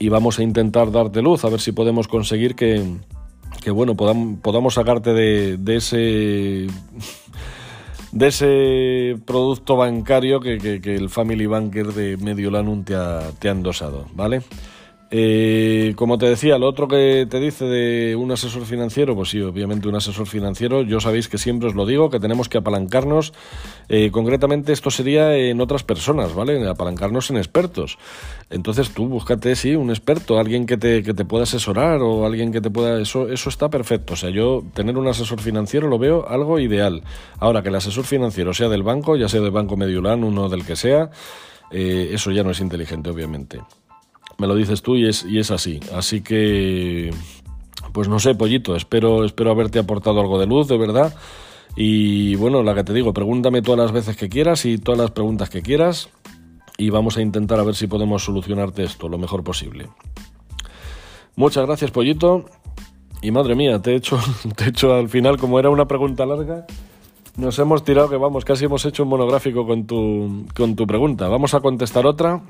y 0.00 0.08
vamos 0.08 0.40
a 0.40 0.42
intentar 0.42 0.90
darte 0.90 1.22
luz, 1.22 1.44
a 1.44 1.50
ver 1.50 1.60
si 1.60 1.70
podemos 1.70 2.08
conseguir 2.08 2.56
que, 2.56 2.82
que 3.62 3.70
bueno, 3.70 3.94
podamos, 3.94 4.74
sacarte 4.74 5.14
de 5.14 5.76
ese 5.76 6.66
de 8.12 8.26
ese 8.26 9.16
producto 9.24 9.76
bancario 9.76 10.40
que, 10.40 10.58
que, 10.58 10.94
el 10.94 11.10
Family 11.10 11.46
Banker 11.46 11.88
de 11.88 12.16
Mediolanum 12.16 12.84
te 12.84 12.94
ha, 12.94 13.30
te 13.38 13.48
ha 13.48 13.52
endosado, 13.52 14.06
¿vale? 14.14 14.42
Eh, 15.12 15.94
como 15.96 16.18
te 16.18 16.26
decía, 16.26 16.56
lo 16.56 16.68
otro 16.68 16.86
que 16.86 17.26
te 17.28 17.40
dice 17.40 17.64
de 17.64 18.14
un 18.14 18.30
asesor 18.30 18.64
financiero, 18.64 19.16
pues 19.16 19.30
sí, 19.30 19.40
obviamente 19.40 19.88
un 19.88 19.96
asesor 19.96 20.28
financiero, 20.28 20.82
yo 20.82 21.00
sabéis 21.00 21.26
que 21.26 21.36
siempre 21.36 21.68
os 21.68 21.74
lo 21.74 21.84
digo, 21.84 22.10
que 22.10 22.20
tenemos 22.20 22.48
que 22.48 22.58
apalancarnos, 22.58 23.32
eh, 23.88 24.10
concretamente 24.12 24.72
esto 24.72 24.88
sería 24.90 25.36
en 25.36 25.60
otras 25.60 25.82
personas, 25.82 26.32
¿vale? 26.32 26.64
Apalancarnos 26.68 27.28
en 27.30 27.38
expertos. 27.38 27.98
Entonces 28.50 28.94
tú 28.94 29.08
búscate, 29.08 29.56
sí, 29.56 29.74
un 29.74 29.90
experto, 29.90 30.38
alguien 30.38 30.64
que 30.64 30.76
te, 30.76 31.02
que 31.02 31.12
te 31.12 31.24
pueda 31.24 31.42
asesorar 31.42 32.02
o 32.02 32.24
alguien 32.24 32.52
que 32.52 32.60
te 32.60 32.70
pueda... 32.70 33.00
Eso, 33.00 33.28
eso 33.28 33.48
está 33.48 33.68
perfecto, 33.68 34.12
o 34.12 34.16
sea, 34.16 34.30
yo 34.30 34.62
tener 34.74 34.96
un 34.96 35.08
asesor 35.08 35.40
financiero 35.40 35.88
lo 35.88 35.98
veo 35.98 36.28
algo 36.28 36.60
ideal. 36.60 37.02
Ahora, 37.40 37.62
que 37.62 37.70
el 37.70 37.74
asesor 37.74 38.04
financiero 38.04 38.54
sea 38.54 38.68
del 38.68 38.84
banco, 38.84 39.16
ya 39.16 39.28
sea 39.28 39.40
del 39.40 39.50
Banco 39.50 39.76
Mediolán, 39.76 40.22
uno 40.22 40.48
del 40.48 40.64
que 40.64 40.76
sea, 40.76 41.10
eh, 41.72 42.10
eso 42.12 42.30
ya 42.30 42.44
no 42.44 42.52
es 42.52 42.60
inteligente, 42.60 43.10
obviamente 43.10 43.58
me 44.40 44.46
lo 44.46 44.54
dices 44.54 44.80
tú 44.80 44.96
y 44.96 45.06
es, 45.06 45.24
y 45.24 45.38
es 45.38 45.50
así. 45.50 45.80
Así 45.94 46.22
que, 46.22 47.10
pues 47.92 48.08
no 48.08 48.18
sé, 48.18 48.34
pollito, 48.34 48.74
espero, 48.74 49.24
espero 49.24 49.50
haberte 49.50 49.78
aportado 49.78 50.18
algo 50.18 50.38
de 50.38 50.46
luz, 50.46 50.66
de 50.66 50.78
verdad. 50.78 51.14
Y 51.76 52.36
bueno, 52.36 52.62
la 52.62 52.74
que 52.74 52.82
te 52.82 52.94
digo, 52.94 53.12
pregúntame 53.12 53.60
todas 53.60 53.78
las 53.78 53.92
veces 53.92 54.16
que 54.16 54.30
quieras 54.30 54.64
y 54.64 54.78
todas 54.78 54.98
las 54.98 55.10
preguntas 55.10 55.50
que 55.50 55.60
quieras 55.60 56.08
y 56.78 56.88
vamos 56.88 57.18
a 57.18 57.20
intentar 57.20 57.60
a 57.60 57.64
ver 57.64 57.74
si 57.74 57.86
podemos 57.86 58.24
solucionarte 58.24 58.82
esto 58.82 59.10
lo 59.10 59.18
mejor 59.18 59.44
posible. 59.44 59.88
Muchas 61.36 61.66
gracias, 61.66 61.90
pollito. 61.90 62.46
Y 63.20 63.32
madre 63.32 63.54
mía, 63.54 63.82
te 63.82 63.92
he 63.92 63.96
hecho, 63.96 64.18
te 64.56 64.64
he 64.64 64.68
hecho 64.68 64.94
al 64.94 65.10
final, 65.10 65.36
como 65.36 65.58
era 65.58 65.68
una 65.68 65.86
pregunta 65.86 66.24
larga, 66.24 66.66
nos 67.36 67.58
hemos 67.58 67.84
tirado 67.84 68.08
que 68.08 68.16
vamos, 68.16 68.46
casi 68.46 68.64
hemos 68.64 68.86
hecho 68.86 69.02
un 69.02 69.10
monográfico 69.10 69.66
con 69.66 69.86
tu, 69.86 70.46
con 70.56 70.74
tu 70.74 70.86
pregunta. 70.86 71.28
Vamos 71.28 71.52
a 71.52 71.60
contestar 71.60 72.06
otra. 72.06 72.40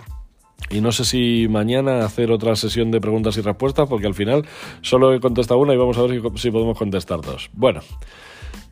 Y 0.68 0.81
no 0.81 0.92
sé 0.92 1.05
si 1.05 1.49
mañana 1.49 2.05
hacer 2.05 2.31
otra 2.31 2.55
sesión 2.57 2.90
de 2.90 3.01
preguntas 3.01 3.37
y 3.37 3.40
respuestas, 3.40 3.88
porque 3.88 4.07
al 4.07 4.14
final 4.14 4.44
solo 4.83 5.14
he 5.14 5.20
contestado 5.20 5.61
una 5.61 5.75
y 5.75 5.77
vamos 5.77 5.99
a 5.99 6.03
ver 6.03 6.23
si, 6.37 6.51
podemos 6.51 6.77
contestar 6.77 7.20
dos. 7.23 7.51
Bueno, 7.53 7.81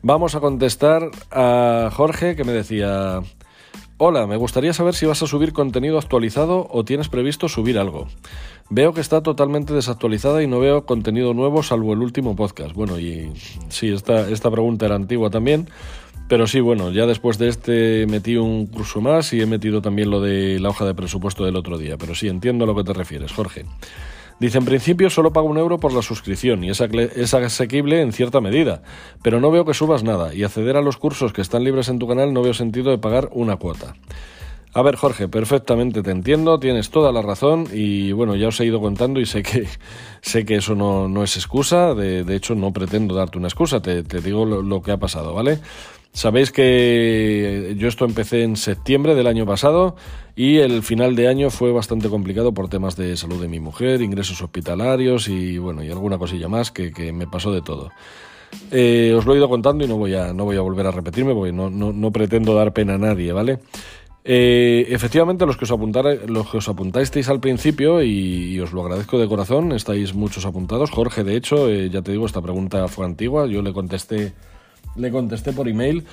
vamos 0.01 0.35
a 0.35 0.39
contestar 0.39 1.09
a 1.31 1.89
Jorge 1.91 2.35
que 2.35 2.43
me 2.43 2.53
decía, 2.53 3.21
Hola, 3.97 4.27
me 4.27 4.37
gustaría 4.37 4.71
saber 4.71 4.95
si 4.95 5.05
vas 5.05 5.21
a 5.23 5.27
subir 5.27 5.51
contenido 5.51 5.97
actualizado 5.97 6.67
o 6.71 6.85
tienes 6.85 7.09
previsto 7.09 7.49
subir 7.49 7.77
algo. 7.77 8.07
Veo 8.69 8.93
que 8.93 9.01
está 9.01 9.21
totalmente 9.21 9.73
desactualizada 9.73 10.41
y 10.41 10.47
no 10.47 10.59
veo 10.59 10.85
contenido 10.85 11.33
nuevo 11.33 11.63
salvo 11.63 11.91
el 11.91 11.99
último 11.99 12.33
podcast. 12.33 12.73
Bueno, 12.73 12.97
y 12.97 13.33
sí, 13.67 13.89
esta, 13.89 14.29
esta 14.29 14.49
pregunta 14.49 14.85
era 14.85 14.95
antigua 14.95 15.29
también. 15.29 15.67
Pero 16.29 16.45
sí, 16.45 16.59
bueno, 16.59 16.91
ya 16.91 17.07
después 17.07 17.39
de 17.39 17.49
este 17.49 18.05
metí 18.07 18.37
un 18.37 18.67
curso 18.67 19.01
más 19.01 19.33
y 19.33 19.41
he 19.41 19.47
metido 19.47 19.81
también 19.81 20.11
lo 20.11 20.21
de 20.21 20.59
la 20.59 20.69
hoja 20.69 20.85
de 20.85 20.93
presupuesto 20.93 21.43
del 21.43 21.55
otro 21.55 21.77
día. 21.77 21.97
Pero 21.97 22.13
sí, 22.13 22.27
entiendo 22.27 22.63
a 22.63 22.67
lo 22.67 22.75
que 22.75 22.83
te 22.83 22.93
refieres, 22.93 23.33
Jorge. 23.33 23.65
Dice, 24.39 24.59
en 24.59 24.65
principio 24.65 25.09
solo 25.09 25.33
pago 25.33 25.49
un 25.49 25.57
euro 25.57 25.79
por 25.79 25.91
la 25.91 26.01
suscripción 26.01 26.63
y 26.63 26.69
es 26.69 27.33
asequible 27.33 28.01
en 28.01 28.13
cierta 28.13 28.39
medida, 28.39 28.83
pero 29.21 29.41
no 29.41 29.51
veo 29.51 29.65
que 29.65 29.73
subas 29.73 30.03
nada 30.03 30.33
y 30.33 30.43
acceder 30.43 30.77
a 30.77 30.81
los 30.81 30.95
cursos 30.95 31.33
que 31.33 31.41
están 31.41 31.65
libres 31.65 31.89
en 31.89 31.99
tu 31.99 32.07
canal 32.07 32.31
no 32.31 32.41
veo 32.41 32.53
sentido 32.53 32.91
de 32.91 32.99
pagar 32.99 33.29
una 33.33 33.57
cuota. 33.57 33.95
A 34.71 34.83
ver, 34.83 34.97
Jorge, 34.97 35.27
perfectamente 35.27 36.03
te 36.03 36.11
entiendo, 36.11 36.59
tienes 36.59 36.91
toda 36.91 37.11
la 37.11 37.23
razón 37.23 37.65
y 37.73 38.11
bueno, 38.11 38.35
ya 38.35 38.49
os 38.49 38.59
he 38.59 38.65
ido 38.65 38.79
contando 38.79 39.19
y 39.19 39.25
sé 39.25 39.41
que, 39.41 39.67
sé 40.21 40.45
que 40.45 40.57
eso 40.57 40.75
no, 40.75 41.23
es 41.23 41.35
excusa, 41.37 41.95
de, 41.95 42.35
hecho 42.35 42.53
no 42.53 42.71
pretendo 42.71 43.15
darte 43.15 43.39
una 43.39 43.47
excusa, 43.47 43.81
te, 43.81 44.03
digo 44.03 44.45
lo, 44.45 44.81
que 44.83 44.91
ha 44.91 44.97
pasado, 44.97 45.33
¿vale? 45.33 45.59
Sabéis 46.19 46.51
que 46.51 47.75
yo 47.77 47.87
esto 47.87 48.03
empecé 48.03 48.43
en 48.43 48.57
septiembre 48.57 49.15
del 49.15 49.25
año 49.25 49.45
pasado 49.45 49.95
y 50.35 50.57
el 50.57 50.83
final 50.83 51.15
de 51.15 51.29
año 51.29 51.49
fue 51.49 51.71
bastante 51.71 52.09
complicado 52.09 52.53
por 52.53 52.67
temas 52.67 52.97
de 52.97 53.15
salud 53.15 53.41
de 53.41 53.47
mi 53.47 53.61
mujer, 53.61 54.01
ingresos 54.01 54.41
hospitalarios 54.41 55.29
y 55.29 55.57
bueno, 55.59 55.81
y 55.81 55.89
alguna 55.89 56.17
cosilla 56.17 56.49
más 56.49 56.71
que, 56.71 57.13
me 57.13 57.25
pasó 57.25 57.53
de 57.53 57.61
todo. 57.61 57.91
Eh, 58.69 59.13
os 59.17 59.25
lo 59.25 59.33
he 59.33 59.37
ido 59.37 59.47
contando 59.47 59.85
y 59.85 59.87
no 59.87 59.95
voy 59.95 60.13
a, 60.15 60.33
no 60.33 60.43
voy 60.43 60.57
a 60.57 60.61
volver 60.61 60.87
a 60.87 60.91
repetirme 60.91 61.33
porque 61.33 61.53
no, 61.53 61.69
no, 61.69 62.11
pretendo 62.11 62.53
dar 62.53 62.73
pena 62.73 62.95
a 62.95 62.97
nadie, 62.97 63.31
¿vale? 63.31 63.59
Eh, 64.25 64.87
efectivamente, 64.89 65.45
los 65.45 65.55
que, 65.55 65.63
os 65.63 65.71
los 66.27 66.51
que 66.51 66.57
os 66.57 66.67
apuntasteis 66.67 67.29
al 67.29 67.39
principio, 67.39 68.03
y, 68.03 68.59
os 68.59 68.73
lo 68.73 68.81
agradezco 68.81 69.19
de 69.19 69.29
corazón, 69.29 69.71
estáis 69.71 70.13
muchos 70.13 70.45
apuntados. 70.45 70.91
Jorge, 70.91 71.23
de 71.23 71.37
hecho, 71.37 71.69
eh, 71.69 71.89
ya 71.89 72.01
te 72.01 72.11
digo, 72.11 72.25
esta 72.25 72.41
pregunta 72.41 72.89
fue 72.89 73.05
antigua, 73.05 73.47
yo 73.47 73.61
le 73.61 73.71
contesté 73.71 74.33
le 74.95 75.11
contesté 75.11 75.53
por 75.53 75.67
email, 75.67 76.05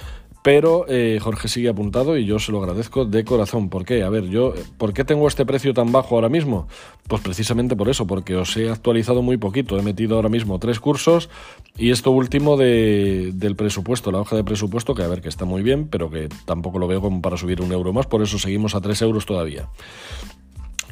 pero 0.47 0.87
eh, 0.89 1.19
Jorge 1.21 1.49
sigue 1.49 1.69
apuntado 1.69 2.17
y 2.17 2.25
yo 2.25 2.39
se 2.39 2.53
lo 2.53 2.61
agradezco 2.61 3.05
de 3.05 3.25
corazón. 3.25 3.69
¿Por 3.69 3.85
qué? 3.85 4.05
A 4.05 4.11
ver, 4.11 4.29
yo, 4.29 4.55
¿por 4.79 4.93
qué 4.93 5.05
tengo 5.05 5.27
este 5.27 5.45
precio 5.45 5.75
tan 5.75 5.91
bajo 5.91 6.15
ahora 6.15 6.29
mismo? 6.29 6.69
Pues 7.09 7.21
precisamente 7.21 7.75
por 7.75 7.89
eso, 7.89 8.07
porque 8.07 8.37
os 8.37 8.57
he 8.57 8.71
actualizado 8.71 9.23
muy 9.23 9.39
poquito. 9.39 9.77
He 9.77 9.83
metido 9.83 10.15
ahora 10.15 10.29
mismo 10.29 10.61
tres 10.61 10.79
cursos 10.79 11.31
y 11.77 11.91
esto 11.91 12.13
último 12.13 12.57
de, 12.57 13.33
del 13.35 13.57
presupuesto, 13.57 14.13
la 14.13 14.21
hoja 14.21 14.37
de 14.37 14.45
presupuesto, 14.45 14.95
que 14.95 15.03
a 15.03 15.09
ver, 15.09 15.21
que 15.21 15.29
está 15.29 15.45
muy 15.45 15.65
bien, 15.65 15.89
pero 15.89 16.11
que 16.11 16.29
tampoco 16.45 16.79
lo 16.79 16.87
veo 16.87 17.01
como 17.01 17.21
para 17.21 17.37
subir 17.37 17.61
un 17.61 17.73
euro 17.73 17.93
más, 17.93 18.07
por 18.07 18.23
eso 18.23 18.39
seguimos 18.39 18.77
a 18.77 18.81
tres 18.81 19.03
euros 19.03 19.27
todavía. 19.27 19.69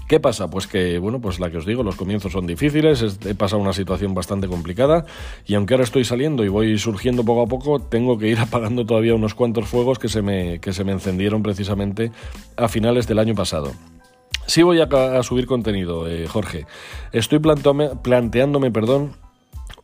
¿Qué 0.09 0.21
pasa? 0.21 0.49
Pues 0.49 0.67
que, 0.67 0.99
bueno, 0.99 1.21
pues 1.21 1.41
la 1.41 1.51
que 1.51 1.57
os 1.57 1.65
digo, 1.65 1.83
los 1.83 1.97
comienzos 1.97 2.33
son 2.33 2.47
difíciles, 2.47 3.19
he 3.25 3.35
pasado 3.35 3.63
una 3.63 3.73
situación 3.73 4.13
bastante 4.15 4.49
complicada 4.49 5.07
y 5.47 5.55
aunque 5.55 5.75
ahora 5.75 5.85
estoy 5.85 6.05
saliendo 6.05 6.45
y 6.45 6.49
voy 6.49 6.79
surgiendo 6.79 7.25
poco 7.25 7.43
a 7.43 7.47
poco, 7.47 7.81
tengo 7.81 8.19
que 8.19 8.29
ir 8.29 8.39
apagando 8.41 8.85
todavía 8.85 9.15
unos 9.15 9.35
cuantos 9.35 9.67
fuegos 9.67 9.99
que 9.99 10.09
se 10.09 10.21
me, 10.21 10.61
que 10.61 10.73
se 10.73 10.85
me 10.85 10.93
encendieron 10.93 11.43
precisamente 11.43 12.13
a 12.57 12.69
finales 12.69 13.07
del 13.07 13.19
año 13.19 13.35
pasado. 13.35 13.73
Sí 14.47 14.63
voy 14.63 14.79
a, 14.81 15.23
subir 15.23 15.47
contenido, 15.47 16.07
eh, 16.07 16.27
Jorge. 16.27 16.67
Estoy 17.13 17.39
planteándome, 17.39 18.71
perdón, 18.71 19.13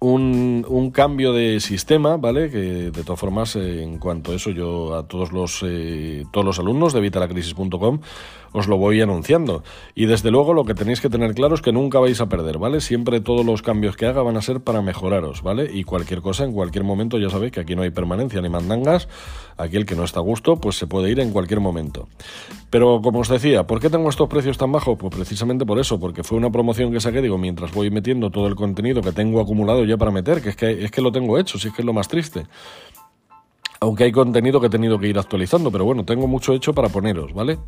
un, 0.01 0.67
un, 0.69 0.91
cambio 0.91 1.33
de 1.33 1.61
sistema, 1.61 2.17
¿vale? 2.17 2.51
Que 2.51 2.91
de 2.91 3.05
todas 3.05 3.21
formas, 3.21 3.57
en 3.57 3.99
cuanto 3.99 4.33
a 4.33 4.35
eso, 4.35 4.51
yo 4.51 4.95
a 4.95 5.07
todos 5.07 5.33
los, 5.33 5.63
eh, 5.67 6.25
todos 6.33 6.45
los 6.45 6.59
alumnos 6.59 6.93
de 6.93 7.01
vitalacrisis.com 7.01 8.01
os 8.53 8.69
lo 8.69 8.77
voy 8.77 9.01
anunciando. 9.01 9.63
Y 9.95 10.07
desde 10.07 10.31
luego 10.31 10.55
lo 10.55 10.65
que 10.65 10.75
tenéis 10.75 11.01
que 11.01 11.09
tener 11.09 11.35
claro 11.35 11.55
es 11.55 11.63
que 11.63 11.73
nunca 11.73 11.99
vais 11.99 12.21
a 12.21 12.29
perder, 12.29 12.59
¿vale? 12.59 12.81
Siempre 12.81 13.21
todos 13.21 13.45
los 13.45 13.63
cambios 13.63 13.97
que 13.97 14.07
haga 14.07 14.23
van 14.23 14.37
a 14.37 14.43
ser 14.43 14.61
para 14.61 14.83
mejoraros, 14.83 15.43
¿vale? 15.43 15.71
Y 15.73 15.85
cualquier 15.85 16.21
cosa, 16.21 16.45
en 16.45 16.53
cualquier 16.53 16.85
momento, 16.85 17.19
ya 17.19 17.31
sabéis 17.31 17.53
que 17.53 17.61
aquí 17.61 17.75
no 17.75 17.83
hay 17.83 17.91
permanencia 17.91 18.41
ni 18.41 18.49
mandangas, 18.49 19.09
aquí 19.57 19.77
el 19.77 19.87
que 19.87 19.97
no 19.97 20.05
está 20.05 20.21
a 20.21 20.23
gusto, 20.23 20.57
pues 20.57 20.77
se 20.77 20.87
puede 20.87 21.11
ir 21.11 21.21
en 21.21 21.31
cualquier 21.33 21.61
momento. 21.61 22.09
Pero 22.71 23.01
como 23.03 23.21
os 23.21 23.29
decía, 23.29 23.67
¿por 23.67 23.81
qué 23.81 23.91
tengo 23.91 24.09
estos 24.09 24.29
precios 24.29 24.59
tan 24.59 24.73
bajos? 24.73 24.97
Pues 24.99 25.15
precisamente 25.15 25.67
por 25.67 25.79
eso, 25.79 25.99
porque 25.99 26.23
fue 26.23 26.39
una 26.39 26.51
promoción 26.51 26.93
que 26.93 27.01
saqué, 27.01 27.21
digo, 27.23 27.39
mientras 27.39 27.73
voy 27.73 27.91
metiendo 27.91 28.31
todo 28.31 28.47
el 28.47 28.55
contenido 28.55 29.03
que 29.03 29.13
tengo 29.13 29.41
acumulado 29.41 29.85
ya 29.85 29.97
para 29.97 30.11
meter, 30.11 30.41
que 30.41 30.51
es 30.51 30.57
que, 30.57 30.85
es 30.85 30.91
que 30.91 31.01
lo 31.01 31.13
tengo 31.13 31.39
hecho, 31.39 31.59
si 31.59 31.69
es 31.69 31.75
que 31.75 31.83
es 31.83 31.87
lo 31.87 31.93
más 31.93 32.09
triste 32.09 32.45
aunque 33.81 34.05
hay 34.05 34.13
contenido 34.13 34.61
que 34.61 34.67
he 34.67 34.71
tenido 34.71 34.99
que 34.99 35.09
ir 35.09 35.19
actualizando, 35.19 35.73
pero 35.73 35.87
bueno, 35.87 36.05
tengo 36.05 36.27
mucho 36.27 36.53
hecho 36.53 36.75
para 36.75 36.91
poneros, 36.91 37.33
¿vale? 37.33 37.59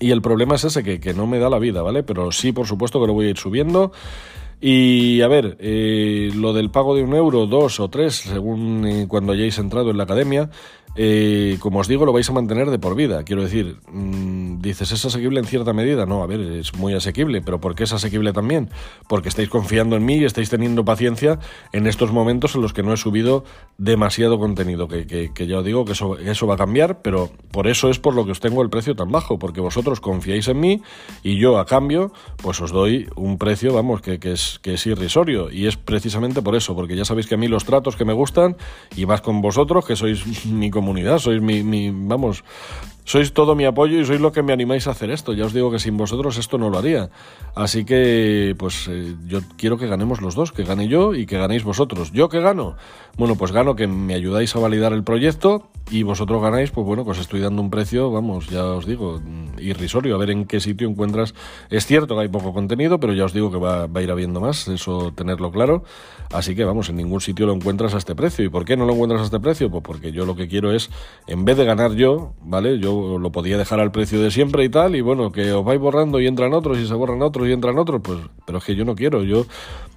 Y 0.00 0.10
el 0.10 0.20
problema 0.20 0.56
es 0.56 0.64
ese, 0.64 0.82
que, 0.82 1.00
que, 1.00 1.14
no 1.14 1.26
me 1.26 1.38
da 1.38 1.48
la 1.48 1.58
vida, 1.58 1.82
¿vale? 1.82 2.02
Pero 2.02 2.32
sí, 2.32 2.52
por 2.52 2.66
supuesto 2.66 3.00
que 3.00 3.06
lo 3.06 3.12
voy 3.12 3.26
a 3.26 3.30
ir 3.30 3.38
subiendo. 3.38 3.92
Y 4.64 5.20
a 5.22 5.26
ver, 5.26 5.56
eh, 5.58 6.30
lo 6.36 6.52
del 6.52 6.70
pago 6.70 6.94
de 6.94 7.02
un 7.02 7.14
euro, 7.14 7.46
dos 7.46 7.80
o 7.80 7.90
tres, 7.90 8.14
según 8.14 8.86
eh, 8.86 9.06
cuando 9.08 9.32
hayáis 9.32 9.58
entrado 9.58 9.90
en 9.90 9.96
la 9.96 10.04
academia, 10.04 10.50
eh, 10.94 11.56
como 11.60 11.80
os 11.80 11.88
digo, 11.88 12.04
lo 12.04 12.12
vais 12.12 12.28
a 12.28 12.32
mantener 12.32 12.70
de 12.70 12.78
por 12.78 12.94
vida. 12.94 13.24
Quiero 13.24 13.42
decir, 13.42 13.78
mm, 13.90 14.60
dices, 14.60 14.92
¿es 14.92 15.04
asequible 15.04 15.40
en 15.40 15.46
cierta 15.46 15.72
medida? 15.72 16.06
No, 16.06 16.22
a 16.22 16.26
ver, 16.26 16.40
es 16.40 16.74
muy 16.74 16.94
asequible, 16.94 17.40
pero 17.40 17.60
¿por 17.60 17.74
qué 17.74 17.84
es 17.84 17.92
asequible 17.92 18.32
también? 18.32 18.68
Porque 19.08 19.28
estáis 19.28 19.48
confiando 19.48 19.96
en 19.96 20.04
mí 20.04 20.16
y 20.16 20.24
estáis 20.24 20.50
teniendo 20.50 20.84
paciencia 20.84 21.38
en 21.72 21.86
estos 21.86 22.12
momentos 22.12 22.54
en 22.54 22.62
los 22.62 22.72
que 22.72 22.82
no 22.82 22.92
he 22.92 22.96
subido 22.96 23.44
demasiado 23.78 24.38
contenido, 24.38 24.86
que, 24.88 25.06
que, 25.06 25.46
ya 25.46 25.58
os 25.58 25.64
digo 25.64 25.84
que 25.84 25.92
eso, 25.92 26.18
eso 26.18 26.46
va 26.46 26.54
a 26.54 26.58
cambiar, 26.58 27.02
pero 27.02 27.30
por 27.50 27.66
eso 27.66 27.88
es 27.88 27.98
por 27.98 28.14
lo 28.14 28.24
que 28.24 28.32
os 28.32 28.40
tengo 28.40 28.62
el 28.62 28.70
precio 28.70 28.94
tan 28.94 29.10
bajo, 29.10 29.38
porque 29.38 29.60
vosotros 29.60 30.00
confiáis 30.00 30.48
en 30.48 30.60
mí 30.60 30.82
y 31.22 31.38
yo 31.38 31.58
a 31.58 31.66
cambio, 31.66 32.12
pues 32.36 32.60
os 32.60 32.70
doy 32.70 33.08
un 33.16 33.38
precio, 33.38 33.72
vamos, 33.72 34.02
que, 34.02 34.18
que, 34.18 34.32
es, 34.32 34.58
que 34.62 34.74
es 34.74 34.86
irrisorio. 34.86 35.50
Y 35.50 35.66
es 35.66 35.76
precisamente 35.76 36.42
por 36.42 36.54
eso, 36.54 36.74
porque 36.74 36.96
ya 36.96 37.04
sabéis 37.04 37.26
que 37.26 37.34
a 37.34 37.38
mí 37.38 37.48
los 37.48 37.64
tratos 37.64 37.96
que 37.96 38.04
me 38.04 38.12
gustan, 38.12 38.56
y 38.96 39.06
más 39.06 39.20
con 39.20 39.40
vosotros, 39.40 39.86
que 39.86 39.96
sois 39.96 40.46
mi 40.46 40.70
comunidad, 40.82 41.20
sois 41.20 41.40
mi, 41.40 41.62
mi, 41.62 41.90
vamos, 41.94 42.42
sois 43.04 43.32
todo 43.32 43.54
mi 43.54 43.64
apoyo 43.64 44.00
y 44.00 44.04
sois 44.04 44.20
lo 44.20 44.32
que 44.32 44.42
me 44.42 44.52
animáis 44.52 44.86
a 44.86 44.92
hacer 44.92 45.10
esto. 45.10 45.32
Ya 45.32 45.44
os 45.44 45.52
digo 45.52 45.70
que 45.70 45.78
sin 45.78 45.96
vosotros 45.96 46.38
esto 46.38 46.58
no 46.58 46.70
lo 46.70 46.78
haría. 46.78 47.10
Así 47.54 47.84
que, 47.84 48.54
pues 48.58 48.88
eh, 48.88 49.14
yo 49.26 49.40
quiero 49.56 49.78
que 49.78 49.86
ganemos 49.86 50.20
los 50.20 50.34
dos, 50.34 50.52
que 50.52 50.64
gane 50.64 50.88
yo 50.88 51.14
y 51.14 51.26
que 51.26 51.38
ganéis 51.38 51.64
vosotros. 51.64 52.12
¿Yo 52.12 52.28
qué 52.28 52.40
gano? 52.40 52.76
Bueno, 53.16 53.36
pues 53.36 53.52
gano 53.52 53.76
que 53.76 53.86
me 53.86 54.14
ayudáis 54.14 54.54
a 54.56 54.58
validar 54.58 54.92
el 54.92 55.04
proyecto 55.04 55.68
y 55.90 56.04
vosotros 56.04 56.40
ganáis, 56.40 56.70
pues 56.70 56.86
bueno, 56.86 57.04
pues 57.04 57.18
estoy 57.18 57.40
dando 57.40 57.60
un 57.60 57.68
precio, 57.68 58.10
vamos, 58.10 58.48
ya 58.48 58.64
os 58.64 58.86
digo, 58.86 59.20
irrisorio, 59.58 60.14
a 60.14 60.18
ver 60.18 60.30
en 60.30 60.46
qué 60.46 60.60
sitio 60.60 60.88
encuentras. 60.88 61.34
Es 61.68 61.86
cierto 61.86 62.14
que 62.14 62.22
hay 62.22 62.28
poco 62.28 62.54
contenido, 62.54 62.98
pero 63.00 63.12
ya 63.12 63.24
os 63.24 63.34
digo 63.34 63.50
que 63.50 63.58
va, 63.58 63.86
va 63.86 64.00
a 64.00 64.02
ir 64.02 64.10
habiendo 64.10 64.40
más, 64.40 64.68
eso 64.68 65.12
tenerlo 65.14 65.50
claro. 65.50 65.84
Así 66.32 66.54
que 66.54 66.64
vamos, 66.64 66.88
en 66.88 66.96
ningún 66.96 67.20
sitio 67.20 67.44
lo 67.46 67.52
encuentras 67.52 67.94
a 67.94 67.98
este 67.98 68.14
precio. 68.14 68.44
¿Y 68.44 68.48
por 68.48 68.64
qué 68.64 68.76
no 68.76 68.86
lo 68.86 68.94
encuentras 68.94 69.20
a 69.20 69.24
este 69.24 69.40
precio? 69.40 69.70
Pues 69.70 69.82
porque 69.82 70.12
yo 70.12 70.24
lo 70.24 70.34
que 70.34 70.48
quiero 70.48 70.72
es, 70.72 70.90
en 71.26 71.44
vez 71.44 71.58
de 71.58 71.66
ganar 71.66 71.92
yo, 71.92 72.32
¿vale? 72.42 72.78
Yo 72.78 72.91
lo 73.18 73.32
podía 73.32 73.58
dejar 73.58 73.80
al 73.80 73.92
precio 73.92 74.20
de 74.20 74.30
siempre 74.30 74.64
y 74.64 74.68
tal, 74.68 74.96
y 74.96 75.00
bueno, 75.00 75.32
que 75.32 75.52
os 75.52 75.64
vais 75.64 75.80
borrando 75.80 76.20
y 76.20 76.26
entran 76.26 76.52
otros 76.52 76.78
y 76.78 76.86
se 76.86 76.94
borran 76.94 77.22
otros 77.22 77.48
y 77.48 77.52
entran 77.52 77.78
otros, 77.78 78.00
pues, 78.02 78.18
pero 78.46 78.58
es 78.58 78.64
que 78.64 78.74
yo 78.74 78.84
no 78.84 78.94
quiero, 78.94 79.22
yo 79.22 79.46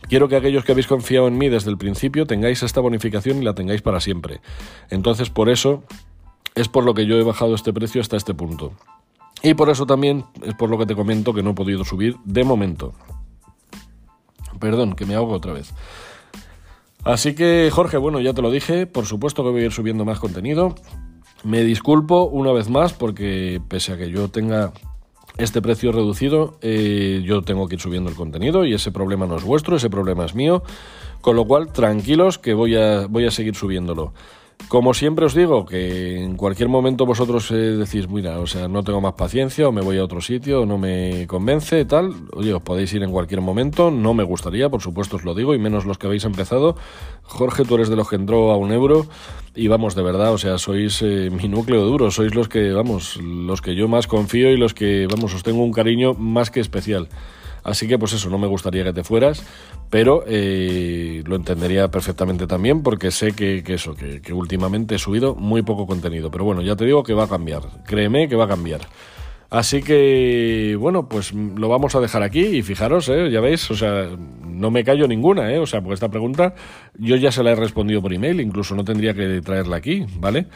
quiero 0.10 0.28
que 0.28 0.36
aquellos 0.36 0.64
que 0.64 0.72
habéis 0.72 0.88
confiado 0.88 1.28
en 1.28 1.38
mí 1.38 1.50
desde 1.50 1.70
el 1.70 1.78
principio 1.78 2.26
tengáis 2.26 2.64
esta 2.64 2.82
bonificación 2.82 3.42
y 3.42 3.46
la 3.46 3.54
tengáis 3.54 3.82
para 3.82 4.00
siempre. 4.00 4.42
Entonces, 4.90 5.30
por 5.30 5.50
eso 5.50 5.84
es 6.56 6.70
por 6.70 6.86
lo 6.86 6.94
que 6.94 7.06
yo 7.06 7.18
he 7.18 7.24
bajado 7.24 7.56
este 7.56 7.74
precio 7.74 8.02
hasta 8.02 8.18
este 8.18 8.34
punto. 8.34 8.72
Y 9.44 9.54
por 9.54 9.70
eso 9.70 9.86
también 9.86 10.26
es 10.44 10.56
por 10.56 10.70
lo 10.70 10.78
que 10.78 10.86
te 10.86 10.96
comento 10.96 11.34
que 11.34 11.44
no 11.44 11.52
he 11.52 11.54
podido 11.54 11.84
subir 11.84 12.16
de 12.24 12.44
momento. 12.44 12.94
Perdón, 14.60 14.96
que 14.96 15.06
me 15.06 15.16
ahogo 15.16 15.34
otra 15.34 15.54
vez. 15.54 15.74
Así 17.04 17.36
que, 17.36 17.70
Jorge, 17.72 17.98
bueno, 17.98 18.20
ya 18.20 18.34
te 18.34 18.42
lo 18.42 18.50
dije, 18.50 18.88
por 18.88 19.06
supuesto 19.06 19.44
que 19.44 19.52
voy 19.52 19.62
a 19.62 19.66
ir 19.66 19.72
subiendo 19.72 20.06
más 20.06 20.20
contenido. 20.20 20.74
Me 21.44 21.64
disculpo 21.64 22.26
una 22.26 22.52
vez 22.52 22.70
más 22.70 22.94
porque 22.94 23.62
pese 23.68 23.94
a 23.94 23.98
que 23.98 24.10
yo 24.10 24.30
tenga 24.30 24.74
este 25.38 25.62
precio 25.62 25.92
reducido, 25.92 26.58
eh, 26.62 27.22
yo 27.26 27.42
tengo 27.42 27.68
que 27.68 27.76
ir 27.76 27.82
subiendo 27.82 28.10
el 28.10 28.16
contenido 28.16 28.66
y 28.66 28.74
ese 28.74 28.92
problema 28.92 29.28
no 29.28 29.36
es 29.36 29.44
vuestro, 29.44 29.76
ese 29.76 29.90
problema 29.90 30.26
es 30.26 30.34
mío. 30.34 30.64
Con 31.22 31.36
lo 31.36 31.46
cual, 31.46 31.72
tranquilos 31.72 32.38
que 32.38 32.54
voy 32.54 32.76
a, 32.76 33.08
voy 33.08 33.26
a 33.26 33.32
seguir 33.32 33.56
subiéndolo. 33.56 34.14
Como 34.68 34.96
siempre 34.96 35.26
os 35.26 35.36
digo, 35.36 35.64
que 35.66 36.24
en 36.24 36.36
cualquier 36.38 36.70
momento 36.70 37.06
vosotros 37.06 37.52
eh, 37.52 37.56
decís, 37.56 38.10
mira, 38.10 38.40
o 38.40 38.48
sea, 38.48 38.68
no 38.68 38.84
tengo 38.84 39.00
más 39.00 39.14
paciencia, 39.14 39.68
o 39.68 39.72
me 39.72 39.82
voy 39.82 40.00
a 40.00 40.04
otro 40.04 40.22
sitio, 40.22 40.62
o 40.62 40.66
no 40.66 40.80
me 40.80 41.28
convence, 41.28 41.86
tal. 41.86 42.14
Oye, 42.34 42.52
os 42.52 42.64
podéis 42.64 42.92
ir 42.94 43.04
en 43.04 43.12
cualquier 43.12 43.42
momento, 43.42 43.92
no 43.92 44.16
me 44.16 44.24
gustaría, 44.24 44.70
por 44.70 44.82
supuesto 44.82 45.18
os 45.18 45.24
lo 45.24 45.36
digo, 45.36 45.54
y 45.54 45.60
menos 45.60 45.86
los 45.86 46.00
que 46.00 46.08
habéis 46.08 46.26
empezado. 46.26 46.76
Jorge, 47.22 47.64
tú 47.64 47.76
eres 47.76 47.90
de 47.90 47.96
los 47.96 48.10
que 48.10 48.16
entró 48.16 48.52
a 48.52 48.58
un 48.58 48.72
euro, 48.72 49.06
y 49.54 49.68
vamos, 49.68 49.94
de 49.94 50.02
verdad, 50.02 50.34
o 50.34 50.38
sea, 50.40 50.58
sois 50.58 51.00
eh, 51.04 51.30
mi 51.42 51.48
núcleo 51.48 51.86
duro, 51.86 52.10
sois 52.10 52.34
los 52.34 52.50
que, 52.50 52.72
vamos, 52.72 53.18
los 53.18 53.62
que 53.62 53.76
yo 53.76 53.88
más 53.88 54.08
confío 54.08 54.50
y 54.50 54.58
los 54.58 54.74
que, 54.74 55.08
vamos, 55.08 55.36
os 55.36 55.44
tengo 55.44 55.64
un 55.64 55.74
cariño 55.74 56.16
más 56.16 56.50
que 56.50 56.60
especial. 56.60 57.08
Así 57.66 57.88
que 57.88 57.98
pues 57.98 58.14
eso, 58.14 58.30
no 58.30 58.38
me 58.38 58.46
gustaría 58.46 58.84
que 58.84 58.94
te 58.94 59.04
fueras, 59.04 59.44
pero 59.90 60.24
eh, 60.28 61.24
lo 61.26 61.36
entendería 61.36 61.90
perfectamente 61.90 62.46
también 62.46 62.84
porque 62.84 63.10
sé 63.10 63.32
que, 63.32 63.64
eso, 63.68 63.96
que, 63.96 64.34
últimamente 64.34 64.96
he 64.96 65.00
subido 65.00 65.34
muy 65.34 65.64
poco 65.64 65.88
contenido. 65.88 66.30
Pero 66.30 66.46
bueno, 66.46 66.62
ya 66.62 66.76
te 66.76 66.86
digo 66.86 67.02
que 67.02 67.16
va 67.16 67.24
a 67.24 67.28
cambiar, 67.28 67.64
créeme 67.84 68.30
que 68.30 68.36
va 68.36 68.46
a 68.46 68.48
cambiar. 68.48 68.82
Así 69.50 69.82
que, 69.82 70.78
bueno, 70.80 71.10
pues 71.10 71.34
lo 71.34 71.68
vamos 71.68 71.96
a 71.96 72.00
dejar 72.02 72.22
aquí 72.22 72.42
y 72.42 72.62
fijaros, 72.62 73.10
¿eh? 73.10 73.32
ya 73.32 73.42
veis, 73.42 73.70
o 73.72 73.76
sea, 73.76 74.10
no 74.44 74.70
me 74.70 74.84
callo 74.84 75.08
ninguna, 75.08 75.52
¿eh? 75.52 75.58
o 75.58 75.66
sea, 75.66 75.82
porque 75.82 75.96
esta 75.96 76.10
pregunta 76.10 76.54
yo 77.00 77.16
ya 77.16 77.32
se 77.32 77.42
la 77.42 77.52
he 77.52 77.56
respondido 77.56 78.02
por 78.02 78.14
email, 78.14 78.42
incluso 78.42 78.76
no 78.76 78.84
tendría 78.84 79.14
que 79.14 79.42
traerla 79.42 79.78
aquí, 79.78 80.06
¿vale? 80.20 80.48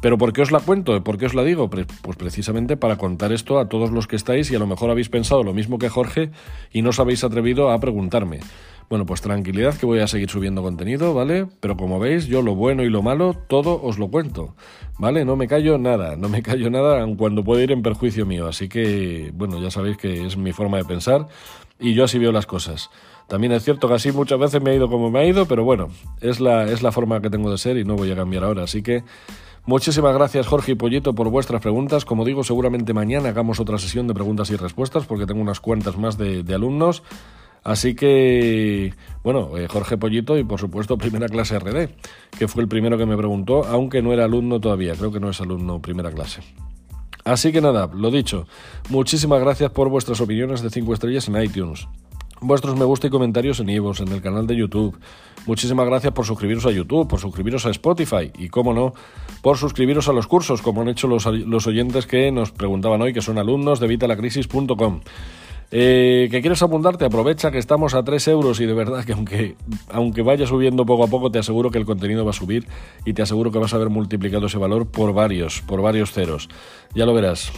Pero 0.00 0.16
¿por 0.16 0.32
qué 0.32 0.42
os 0.42 0.52
la 0.52 0.60
cuento? 0.60 1.02
¿Por 1.02 1.18
qué 1.18 1.26
os 1.26 1.34
la 1.34 1.42
digo? 1.42 1.68
Pues 1.68 1.86
precisamente 2.16 2.76
para 2.76 2.96
contar 2.96 3.32
esto 3.32 3.58
a 3.58 3.68
todos 3.68 3.90
los 3.90 4.06
que 4.06 4.16
estáis 4.16 4.50
y 4.50 4.56
a 4.56 4.58
lo 4.58 4.66
mejor 4.66 4.90
habéis 4.90 5.08
pensado 5.08 5.42
lo 5.42 5.52
mismo 5.52 5.78
que 5.78 5.88
Jorge 5.88 6.30
y 6.72 6.82
no 6.82 6.90
os 6.90 7.00
habéis 7.00 7.24
atrevido 7.24 7.70
a 7.70 7.80
preguntarme. 7.80 8.40
Bueno, 8.88 9.04
pues 9.04 9.20
tranquilidad 9.20 9.76
que 9.76 9.84
voy 9.84 9.98
a 9.98 10.06
seguir 10.06 10.30
subiendo 10.30 10.62
contenido, 10.62 11.12
¿vale? 11.12 11.46
Pero 11.60 11.76
como 11.76 11.98
veis, 11.98 12.26
yo 12.26 12.40
lo 12.40 12.54
bueno 12.54 12.84
y 12.84 12.88
lo 12.88 13.02
malo, 13.02 13.34
todo 13.34 13.82
os 13.82 13.98
lo 13.98 14.08
cuento, 14.08 14.54
¿vale? 14.98 15.26
No 15.26 15.36
me 15.36 15.46
callo 15.46 15.76
nada, 15.76 16.16
no 16.16 16.30
me 16.30 16.42
callo 16.42 16.70
nada 16.70 17.04
cuando 17.16 17.44
puede 17.44 17.64
ir 17.64 17.72
en 17.72 17.82
perjuicio 17.82 18.24
mío. 18.24 18.46
Así 18.46 18.68
que, 18.68 19.30
bueno, 19.34 19.60
ya 19.60 19.70
sabéis 19.70 19.98
que 19.98 20.26
es 20.26 20.38
mi 20.38 20.52
forma 20.52 20.78
de 20.78 20.84
pensar 20.84 21.28
y 21.78 21.92
yo 21.92 22.04
así 22.04 22.18
veo 22.18 22.32
las 22.32 22.46
cosas. 22.46 22.88
También 23.28 23.52
es 23.52 23.62
cierto 23.62 23.88
que 23.88 23.94
así 23.94 24.10
muchas 24.10 24.38
veces 24.38 24.62
me 24.62 24.70
ha 24.70 24.74
ido 24.74 24.88
como 24.88 25.10
me 25.10 25.18
ha 25.18 25.26
ido, 25.26 25.44
pero 25.44 25.64
bueno, 25.64 25.88
es 26.22 26.40
la, 26.40 26.64
es 26.64 26.82
la 26.82 26.90
forma 26.90 27.20
que 27.20 27.28
tengo 27.28 27.50
de 27.50 27.58
ser 27.58 27.76
y 27.76 27.84
no 27.84 27.94
voy 27.94 28.10
a 28.10 28.16
cambiar 28.16 28.44
ahora. 28.44 28.62
Así 28.62 28.82
que 28.82 29.04
muchísimas 29.68 30.14
gracias 30.14 30.46
Jorge 30.46 30.72
y 30.72 30.74
Pollito 30.74 31.14
por 31.14 31.28
vuestras 31.30 31.60
preguntas. 31.60 32.04
Como 32.04 32.24
digo, 32.24 32.42
seguramente 32.42 32.92
mañana 32.92 33.28
hagamos 33.28 33.60
otra 33.60 33.78
sesión 33.78 34.08
de 34.08 34.14
preguntas 34.14 34.50
y 34.50 34.56
respuestas 34.56 35.04
porque 35.06 35.26
tengo 35.26 35.40
unas 35.40 35.60
cuantas 35.60 35.96
más 35.96 36.18
de, 36.18 36.42
alumnos. 36.52 37.04
Así 37.62 37.94
que, 37.94 38.94
bueno, 39.22 39.58
eh, 39.58 39.68
Jorge 39.68 39.98
Pollito 39.98 40.38
y 40.38 40.44
por 40.44 40.58
supuesto 40.58 40.96
primera 40.96 41.28
clase 41.28 41.58
RD, 41.58 41.90
que 42.38 42.48
fue 42.48 42.62
el 42.62 42.68
primero 42.68 42.96
que 42.96 43.04
me 43.04 43.16
preguntó, 43.16 43.64
aunque 43.64 44.00
no 44.00 44.12
era 44.12 44.24
alumno 44.24 44.58
todavía, 44.58 44.94
creo 44.94 45.12
que 45.12 45.20
no 45.20 45.28
es 45.28 45.40
alumno 45.40 45.82
primera 45.82 46.10
clase. 46.10 46.40
Así 47.24 47.52
que 47.52 47.60
nada, 47.60 47.90
lo 47.92 48.10
dicho, 48.10 48.46
muchísimas 48.88 49.40
gracias 49.40 49.70
por 49.70 49.90
vuestras 49.90 50.20
opiniones 50.20 50.62
de 50.62 50.70
5 50.70 50.94
estrellas 50.94 51.28
en 51.28 51.42
iTunes, 51.42 51.86
vuestros 52.40 52.76
me 52.76 52.84
gusta 52.84 53.06
y 53.06 53.10
comentarios 53.10 53.60
en 53.60 53.68
Ivos, 53.70 54.00
en 54.00 54.08
el 54.08 54.20
canal 54.20 54.46
de 54.46 54.56
YouTube. 54.56 54.98
Muchísimas 55.46 55.86
gracias 55.86 56.12
por 56.12 56.26
suscribiros 56.26 56.66
a 56.66 56.70
YouTube, 56.70 57.08
por 57.08 57.20
suscribiros 57.20 57.64
a 57.66 57.70
Spotify 57.70 58.30
y, 58.38 58.48
cómo 58.48 58.74
no, 58.74 58.92
por 59.42 59.56
suscribiros 59.56 60.08
a 60.08 60.12
los 60.12 60.26
cursos, 60.26 60.62
como 60.62 60.82
han 60.82 60.88
hecho 60.88 61.08
los, 61.08 61.26
los 61.26 61.66
oyentes 61.66 62.06
que 62.06 62.30
nos 62.30 62.52
preguntaban 62.52 63.00
hoy, 63.00 63.12
que 63.12 63.22
son 63.22 63.38
alumnos 63.38 63.80
de 63.80 63.86
vitalacrisis.com. 63.86 65.00
Eh, 65.70 66.28
que 66.30 66.40
quieres 66.40 66.62
apuntarte, 66.62 67.04
aprovecha 67.04 67.50
que 67.50 67.58
estamos 67.58 67.92
a 67.92 68.02
3 68.02 68.28
euros 68.28 68.58
y 68.60 68.64
de 68.64 68.72
verdad 68.72 69.04
que 69.04 69.12
aunque, 69.12 69.54
aunque 69.90 70.22
vaya 70.22 70.46
subiendo 70.46 70.86
poco 70.86 71.04
a 71.04 71.08
poco, 71.08 71.30
te 71.30 71.38
aseguro 71.38 71.70
que 71.70 71.76
el 71.76 71.84
contenido 71.84 72.24
va 72.24 72.30
a 72.30 72.34
subir 72.34 72.66
y 73.04 73.12
te 73.12 73.20
aseguro 73.20 73.50
que 73.50 73.58
vas 73.58 73.74
a 73.74 73.78
ver 73.78 73.90
multiplicado 73.90 74.46
ese 74.46 74.56
valor 74.56 74.86
por 74.86 75.12
varios, 75.12 75.60
por 75.60 75.82
varios 75.82 76.12
ceros. 76.12 76.48
Ya 76.94 77.04
lo 77.04 77.12
verás. 77.12 77.52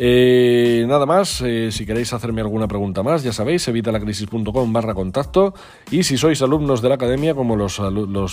Eh, 0.00 0.84
nada 0.86 1.06
más, 1.06 1.40
eh, 1.40 1.72
si 1.72 1.84
queréis 1.84 2.12
hacerme 2.12 2.40
alguna 2.40 2.68
pregunta 2.68 3.02
más, 3.02 3.24
ya 3.24 3.32
sabéis, 3.32 3.66
evitalacrisis.com 3.66 4.72
barra 4.72 4.94
contacto 4.94 5.54
y 5.90 6.04
si 6.04 6.16
sois 6.16 6.40
alumnos 6.40 6.80
de 6.82 6.88
la 6.88 6.94
academia, 6.94 7.34
como 7.34 7.56
los, 7.56 7.80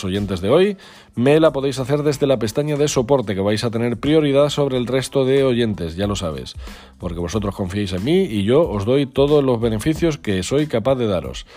oyentes 0.05 0.41
de 0.41 0.49
hoy, 0.49 0.77
me 1.15 1.39
la 1.39 1.51
podéis 1.51 1.79
hacer 1.79 2.03
desde 2.03 2.27
la 2.27 2.37
pestaña 2.37 2.75
de 2.75 2.87
soporte, 2.87 3.33
que 3.33 3.41
vais 3.41 3.63
a 3.63 3.71
tener 3.71 3.97
prioridad 3.97 4.49
sobre 4.49 4.77
el 4.77 4.85
resto 4.85 5.25
de 5.25 5.43
oyentes, 5.43 5.95
ya 5.95 6.05
lo 6.05 6.15
sabes, 6.15 6.53
porque 6.99 7.19
vosotros 7.19 7.55
confiáis 7.55 7.93
en 7.93 8.03
mí 8.03 8.21
y 8.21 8.43
yo 8.43 8.69
os 8.69 8.85
doy 8.85 9.07
todos 9.07 9.43
los 9.43 9.59
beneficios 9.59 10.19
que 10.19 10.43
soy 10.43 10.67
capaz 10.67 10.95
de 10.95 11.07
daros. 11.07 11.47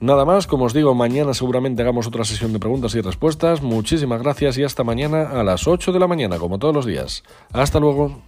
Nada 0.00 0.26
más, 0.26 0.46
como 0.46 0.66
os 0.66 0.74
digo, 0.74 0.94
mañana 0.94 1.32
seguramente 1.32 1.80
hagamos 1.80 2.06
otra 2.06 2.24
sesión 2.24 2.52
de 2.52 2.58
preguntas 2.58 2.94
y 2.94 3.00
respuestas. 3.00 3.62
Muchísimas 3.62 4.20
gracias 4.20 4.58
y 4.58 4.64
hasta 4.64 4.84
mañana 4.84 5.30
a 5.30 5.42
las 5.42 5.66
8 5.66 5.92
de 5.92 5.98
la 5.98 6.06
mañana, 6.06 6.38
como 6.38 6.58
todos 6.58 6.74
los 6.74 6.84
días. 6.84 7.24
Hasta 7.54 7.80
luego. 7.80 8.20